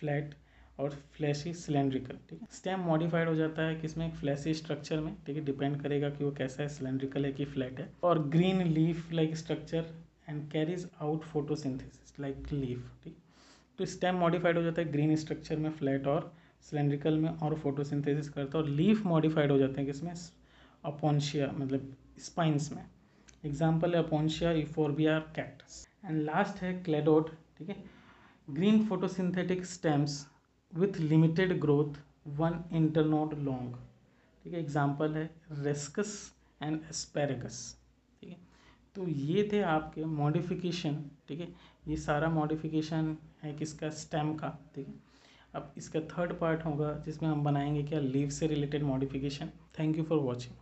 [0.01, 0.35] flat
[0.79, 2.49] और फ्लैशी सिलेंड्रिकल, ठीक है?
[2.51, 4.11] स्टेम मॉडिफाइड हो जाता है किसमें?
[4.11, 5.45] फ्लैशी स्ट्रक्चर में, ठीक है?
[5.45, 9.37] डिपेंड करेगा कि वो कैसा है, सिलेंड्रिकल है कि फ्लैट है। और green leaf like
[9.37, 9.95] structure
[10.29, 13.17] and carries out photosynthesis like leaf, ठीक?
[13.79, 18.29] तो स्टेम मॉडिफाइड हो जाता है ग्रीन स्ट्रक्चर में फ्लैट और सिलेंड्रिकल में और फोटोसिंथेसिस
[18.29, 20.15] करता है और लीफ मॉडिफाइड हो जाते हैं किसमें?
[20.85, 22.85] अपोन्शिया मतलब स्पाइंस में।
[23.45, 27.77] एग्ज़ाम्पल है Opuntia Euphorbia cactus and last है क्लेडोड ठीक है?
[28.49, 30.27] Green photosynthetic stems
[30.73, 31.99] with limited growth
[32.39, 33.77] one internode long
[34.45, 35.31] ठीक है एग्ज़ाम्पल है
[35.63, 36.15] रेस्कस
[36.63, 37.61] एंड एस्पेरेगस
[38.21, 38.37] ठीक है?
[38.97, 41.49] तो ये थे आपके मॉडिफिकेशन ठीक है?
[41.89, 43.91] ये सारा मॉडिफिकेशन है किसका?
[43.91, 44.95] स्टेम का, ठीक है?
[45.55, 50.05] अब इसका थर्ड पार्ट होगा जिसमें हम बनाएँगे क्या लीव से related modification thank you
[50.05, 50.57] for watching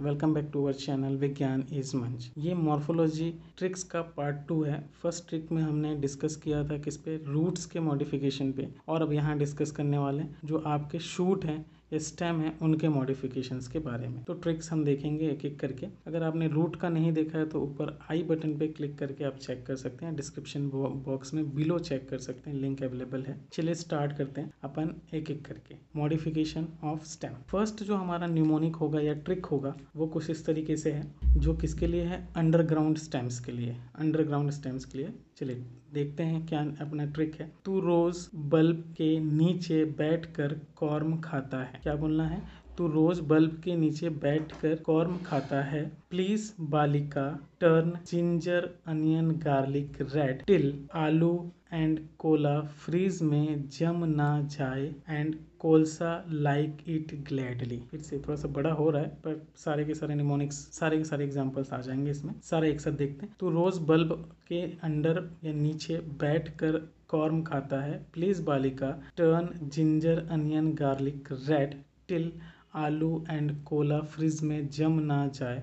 [0.00, 4.78] welcome back to our channel Vigyan is Manch ये मॉर्फोलॉजी ट्रिक्स का पार्ट टू है।
[5.02, 9.12] फ़र्स्ट ट्रिक में हमने डिस्कस किया था किस पे रूट्स के मॉडिफिकेशन पे। और अब
[9.12, 11.64] यहाँ डिस्कस करने वाले जो आपके शूट हैं
[11.94, 16.22] स्टेम है उनके मॉडिफिकेशंस के बारे में। तो ट्रिक्स हम देखेंगे एक एक करके। अगर
[16.22, 19.64] आपने रूट का नहीं देखा है तो ऊपर आई बटन पे क्लिक करके आप चेक
[19.66, 23.74] कर सकते हैं। डिस्क्रिप्शन बॉक्स में बिलो चेक कर सकते हैं। लिंक अवेलेबल है। चलिए
[23.74, 29.00] स्टार्ट करते हैं अपन एक एक करके। मॉडिफिकेशन ऑफ़ स्टेम फ़र्स्ट जो हमारा न्यूमोनिक होगा
[29.00, 32.28] या ट्रिक होगा, वो कुछ इस तरीके से है, जो किसके लिए है?
[32.36, 35.64] अंडरग्राउंड स्टेम्स के लिए। अंडरग्राउंड स्टेम्स के लिए। चलिए
[35.94, 41.80] देखते हैं क्या अपना ट्रिक है। तू रोज बल्ब के नीचे बैठकर कॉर्म खाता है।
[41.82, 42.42] क्या बोलना है?
[42.78, 49.98] तू रोज बल्ब के नीचे बैठकर कॉर्म खाता है। प्लीज़ बालिका, turn ginger, onion, garlic,
[50.02, 57.82] red, till, आलू एंड कोला फ्रीज में जम ना जाए एंड कोलसा लाइक इट ग्लैडली।
[57.90, 61.04] फिर से थोड़ा सा बड़ा हो रहा है, पर सारे के सारे निमोनिक्स, सारे के
[61.04, 65.30] सारे एग्जांपल्स आ जाएँगे इसमें। सारे एक साथ देखते हैं। तो रोज बल्ब के अंडर
[65.44, 71.74] या नीचे बैठ कर कॉर्म खाता है। प्लीज़ बालिका, turn ginger, onion, garlic, red,
[72.08, 72.32] till
[72.74, 75.62] आलू एंड कोला फ्रिज में जम ना जाए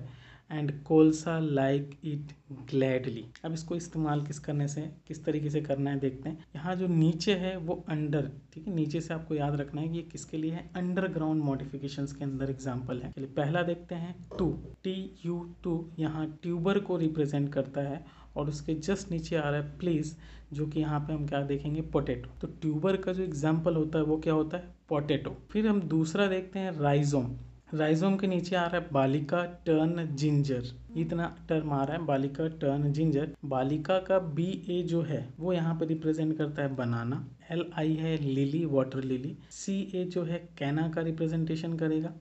[0.50, 2.32] एंड कोलसा लाइक इट
[2.70, 6.74] ग्लैडली। अब इसको इस्तेमाल किस करने से, किस तरीके से करना है देखते हैं। यहाँ
[6.76, 10.02] जो नीचे है वो अंडर, ठीक है, नीचे से आपको याद रखना है कि ये
[10.02, 10.70] किसके लिए है?
[10.76, 14.50] अंडरग्राउंड मॉडिफिकेशंस के अंदर एग्ज़ाम्पल है। पहला देखते हैं। टू
[14.84, 14.94] टी
[15.24, 18.04] यू टू, यहाँ ट्यूबर को रिप्रेजेंट करता है
[18.36, 20.14] और उसके जस्ट नीचे आ रहा है प्लीज़
[20.52, 21.80] जो कि यहाँ पे हम क्या देखेंगे?
[21.82, 24.74] पोटैटो तो ट्यूबर का जो एग्ज़ाम्पल होता है, वो क्या होता है?
[24.88, 27.36] पोटैटो फिर हम दूसरा देखते हैं राइजोम
[27.74, 30.66] राइजोम के नीचे आ रहा है बालिका टर्न जिंजर
[30.96, 35.52] इतना टर्म आ रहा है, बालिका टर्न जिंजर बालिका का बी ए जो है, वो
[35.52, 40.22] यहाँ पे रिप्रेजेंट करता है बनाना एल आई है lily water lily C A जो
[40.24, 42.12] है कैना का रिप्रेजेंटेशन करेगा.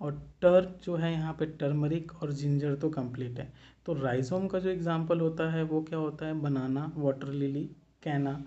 [0.00, 3.52] और टर जो है यहाँ पे टर्मरिक और जिंजर तो कंप्लीट है.
[3.86, 6.40] तो राइजोम का जो एग्ज़ाम्पल होता है, वो क्या होता है?
[6.40, 7.64] Banana water lily
[8.02, 8.42] canna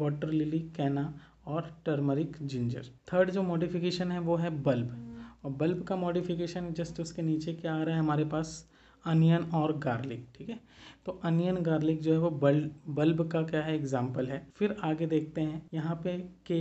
[0.00, 1.12] water lily canna
[1.46, 5.02] और टर्मरिक जिंजर थर्ड जो मॉडिफिकेशन है, वो है बल्ब
[5.44, 8.00] और बल्ब का मॉडिफिकेशन जस्ट उसके नीचे क्या आ रहा है?
[8.00, 8.68] हमारे पास
[9.04, 10.58] अनियन और गार्लिक ठीक है?
[11.06, 13.74] तो अनियन गार्लिक जो है, वो बल्ब बल्ब का क्या है?
[13.74, 14.46] एग्ज़ाम्पल है.
[14.56, 15.62] फिर आगे देखते हैं.
[15.74, 16.16] यहाँ पे
[16.46, 16.58] के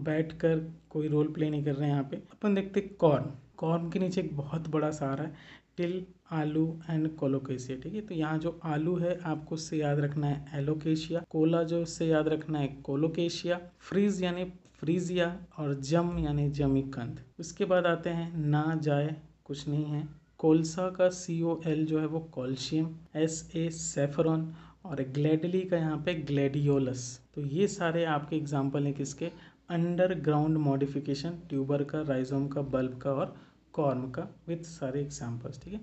[0.00, 0.58] बैठ कर
[0.90, 2.16] कोई रोल प्ले नहीं कर रहे हैं यहाँ पे.
[2.32, 5.34] अपन देखते कॉर्न कॉर्न के नीचे एक बहुत बड़ा सा आ रहा है.
[5.76, 8.00] टिल आलू एंड कोलोकेशिया ठीक है?
[8.00, 12.28] तो यहाँ जो आलू है, आपको उससे याद रखना है एलोकेशिया कोला जो उससे याद
[12.28, 14.44] रखना है कोलोकेशिया फ्रीज यानी
[14.80, 15.26] फ्रीजिया
[15.58, 19.14] और जम यानी जमीकंद उसके बाद आते हैं, ना जाए,
[19.44, 20.08] कुछ नहीं है।
[20.38, 24.52] कोलसा का सी ओ एल जो है वो कॉल्शियम एस ए सेफरॉन
[24.86, 27.04] और ग्लेडली का यहाँ पे ग्लेडियोलस
[27.34, 29.30] तो ये सारे आपके एग्ज़ाम्पल हैं किसके?
[29.70, 33.34] अंडरग्राउंड मॉडिफिकेशन ट्यूबर का राइजोम का बल्ब का और
[33.74, 35.80] कॉर्म का विथ सारे एग्जाम्पल्स ठीक है?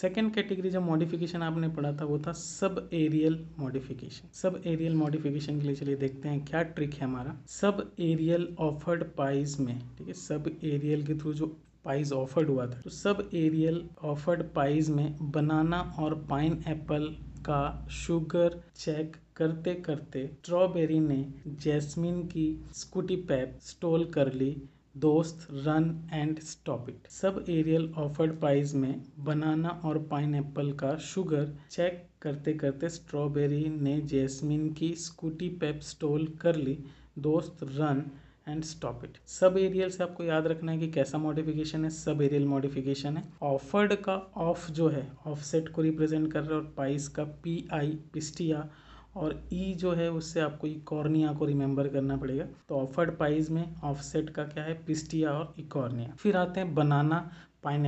[0.00, 5.60] सेकेंड कैटेगरी जो मॉडिफिकेशन आपने पढ़ा था, वो था sub aerial modification sub aerial modification
[5.60, 7.36] के लिए चलिए देखते हैं क्या ट्रिक है हमारा.
[7.48, 11.46] सब एरियल ऑफर्ड पाइज में, ठीक है सब एरियल के थ्रू जो
[11.84, 17.08] पाइज ऑफर्ड हुआ था तो सब एरियल ऑफर्ड पाइज में बनाना और पाइन एप्पल
[17.46, 21.24] का शुगर चेक करते करते स्ट्रॉबेरी ने
[21.64, 24.56] जैस्मिन की स्कूटी पैप स्टोल कर ली
[24.96, 31.52] दोस्त run and stop it sub aerial offered pies में बनाना और पाइन का शुगर
[31.70, 36.78] चेक करते करते स्ट्रॉबेरी ने जैस्मिन की स्कूटी पेप स्टोल कर ली।
[37.18, 38.02] दोस्त run
[38.48, 41.90] and stop it sub aerial से आपको याद रखना है कि कैसा मॉडिफिकेशन है?
[41.90, 46.64] सब एरियल मॉडिफिकेशन है। ऑफर्ड का ऑफ़ जो है ऑफसेट को रिप्रेजेंट कर रहा है
[46.64, 48.68] और पाइस का पी आई पिस्टिया
[49.16, 53.64] और ई जो है, उससे आपको इकॉर्निया को रिमेंबर करना पड़ेगा। तो ऑफर्ड पाइज में
[53.84, 54.74] ऑफसेट का क्या है?
[54.86, 57.28] पिस्टिया और इकॉर्निया फिर आते हैं बनाना
[57.64, 57.86] पाइन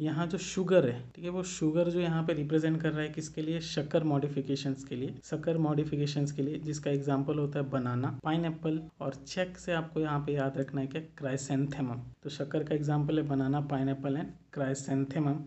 [0.00, 3.08] यहाँ जो शुगर है, ठीक है, वो शुगर जो यहाँ पे रिप्रेजेंट कर रहा है
[3.08, 3.60] किसके लिए?
[3.62, 8.80] शक्कर मॉडिफिकेशंस के लिए। शक्कर मॉडिफिकेशंस के लिए, जिसका एग्जांपल होता है बनाना पाइन एप्पल
[9.00, 11.00] और चेक से आपको यहाँ पे याद रखना है क्या?
[11.18, 15.38] क्राइसेंथेमम तो शक्कर का एग्ज़ाम्पल है बनाना पाइन एंड क्राइसेंथेमम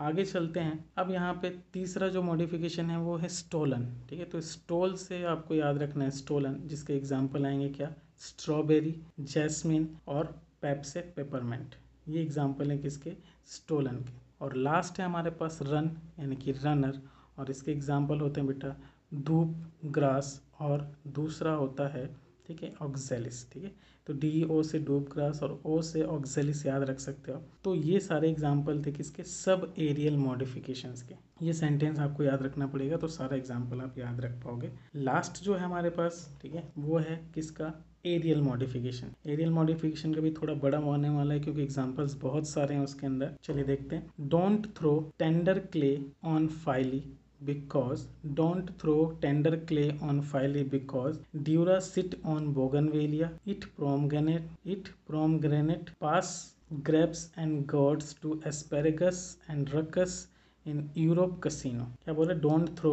[0.00, 4.24] आगे चलते हैं। अब यहाँ पे तीसरा जो मॉडिफिकेशन है वो है स्टोलन ठीक है?
[4.24, 7.92] तो स्टोल से आपको याद रखना है स्टोलन जिसके एग्ज़ाम्पल आएँगे क्या?
[8.18, 10.26] स्ट्रॉबेरी जैस्मिन और
[10.62, 11.74] पेप्से पेपरमेंट
[12.08, 13.12] ये एग्ज़ाम्पल है किसके?
[13.46, 15.90] स्टोलन के। और लास्ट है हमारे पास रन
[16.20, 17.00] यानी कि रनर
[17.38, 18.74] और इसके एग्ज़ाम्पल होते हैं बेटा,
[19.14, 19.54] धूप
[19.86, 22.06] ग्रास और दूसरा होता है,
[22.46, 22.74] ठीक है?
[22.82, 23.72] ऑक्जेलिस ठीक है?
[24.06, 27.74] तो डी ओ से डूब ग्रास और ओ से ऑक्जेलिस याद रख सकते हो तो
[27.74, 29.22] ये सारे एग्ज़ाम्पल थे किसके?
[29.24, 34.20] सब एरियल मॉडिफिकेशंस के। ये सेंटेंस आपको याद रखना पड़ेगा तो सारा एग्ज़ाम्पल आप याद
[34.20, 37.72] रख पाओगे। लास्ट जो है हमारे पास, ठीक है, वो है किसका?
[38.06, 42.74] एरियल मॉडिफिकेशन एरियल मॉडिफिकेशन का भी थोड़ा बड़ा होने वाला है, क्योंकि एग्जांपल्स बहुत सारे
[42.74, 47.02] हैं उसके अंदर। चलिए देखते हैं। Don't throw tender clay on फाइली
[47.44, 54.90] because don't throw tender clay on Phily because Dura sit on Bougainvillea it pomegranate it
[55.06, 60.26] pomegranate pass grapes and gourds to asparagus and ruckus
[60.66, 62.90] in Europe casino क्या बोले don't throw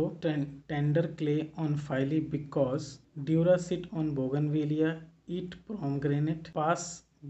[0.70, 2.88] tender clay on फाइली because
[3.30, 4.92] dura sit on bougainvillea
[5.38, 6.86] eat pomegranate pass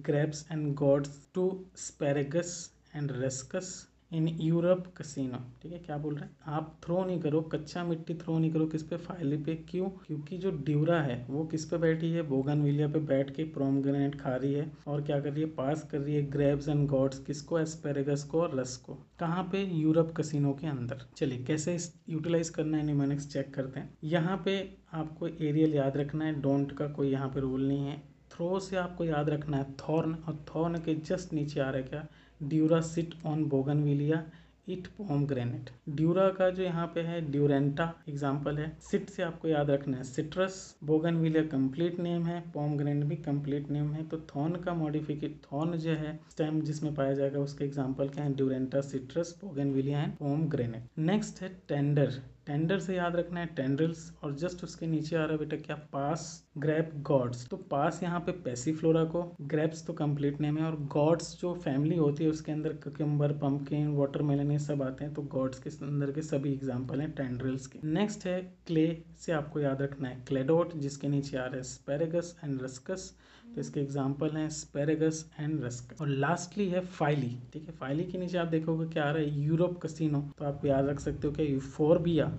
[0.09, 1.45] grapes and gods to
[1.85, 2.53] asparagus
[2.95, 3.71] and ruscus
[4.11, 5.37] in Europe casino.
[5.61, 6.37] ठीक है, क्या बोल रहे हैं?
[6.45, 8.97] आप throw नहीं करो, कच्चा मिट्टी थ्रो नहीं करो, किस पे?
[8.97, 9.89] फाइली पे क्यों?
[9.89, 12.21] क्योंकि जो ड्यूरा है, वो किस पे बैठी है?
[12.21, 15.49] बोगन पे बैठ के प्रोमग्रेनेट खा रही है और क्या कर रही है?
[15.49, 17.59] पास कर रही है ग्रेब्स एंड गॉड्स, किसको?
[17.59, 19.63] एस्पेरेगस को और रस को। कहाँ पे?
[19.63, 21.77] यूरोप कसिनो के अंदर। चलिए, कैसे
[22.09, 26.71] यूटिलाइज करना है निमोनिक्स चेक करते हैं। यहाँ पे आपको एरियल याद रखना है डोंट
[26.71, 27.97] का कोई यहाँ पे रूल नहीं है।
[28.31, 31.83] थ्रो से आपको याद रखना है थॉर्न और थॉर्न के जस्ट नीचे आ रहा है
[31.83, 32.07] क्या?
[32.41, 34.23] Dura sit on bougainvillea
[34.69, 39.47] it pomegranate dura का जो यहाँ पे है ड्यूरेंटा एग्ज़ाम्पल है। सिट से आपको
[39.47, 44.19] याद रखना है। सिट्रस बोगनविलिया कंप्लीट नेम है। पोम ग्रेनेट भी कंप्लीट नेम है। तो
[44.35, 48.33] थॉन का मॉडिफिकेट थॉर्न जो है स्टेम जिसमें पाया जाएगा, उसके एग्ज़ाम्पल क्या है?
[48.35, 50.13] Duranta citrus bougainvillea and
[50.49, 55.19] pomegranate next है टेंडर टेंडर से याद रखना है टेंडल्स और जस्ट उसके नीचे आ
[55.19, 55.75] रहा है बेटा क्या?
[55.93, 60.75] पास ग्रेप गॉड्स तो पास यहाँ पे पैसीफ्लोरा को ग्रेप्स तो कंप्लीट नेम है, और
[60.93, 65.21] गॉड्स जो फैमिली होती है उसके अंदर ककम्बर पंपकिन वाटरमेलन ये सब आते हैं तो
[65.33, 67.79] गॉड्स के अंदर के सभी एग्ज़ाम्पल हैं टेंड्रिल्स के.
[67.85, 68.87] नेक्स्ट है क्ले
[69.19, 73.13] से आपको याद रखना है क्लेडोट जिसके नीचे आ रहा है स्पेरेगस एंड रस्कस
[73.55, 78.17] तो इसके एग्ज़ाम्पल हैं स्पेरेगस एंड रस्क और लास्टली है फाइली ठीक है फाइली के
[78.17, 79.39] नीचे आप देखोगे क्या आ रहा है?
[79.39, 82.31] यूरोप कसिनो तो आप याद रख सकते हो क्या यूफोरबिया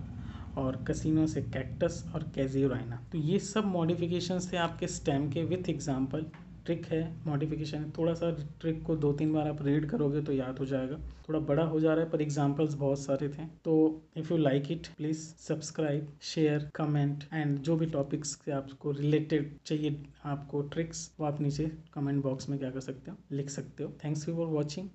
[0.57, 5.69] और कसिनो से कैक्टस और कैजियोराइना तो ये सब मॉडिफिकेशन थे आपके स्टेम के विथ
[5.69, 6.25] एग्ज़ाम्पल
[6.65, 8.31] ट्रिक है मॉडिफिकेशन है। थोड़ा सा
[8.61, 10.97] ट्रिक को दो तीन बार आप रीड करोगे तो याद हो जाएगा।
[11.29, 14.71] थोड़ा बड़ा हो जा रहा है, पर एग्जाम्पल्स बहुत सारे थे। तो if you like
[14.71, 21.09] it please subscribe share comment and जो भी टॉपिक्स से आपको रिलेटेड चाहिए, आपको ट्रिक्स
[21.19, 24.47] वो आप नीचे कमेंट बॉक्स में क्या कर सकते हो, लिख सकते हो। Thanks for
[24.47, 24.89] watching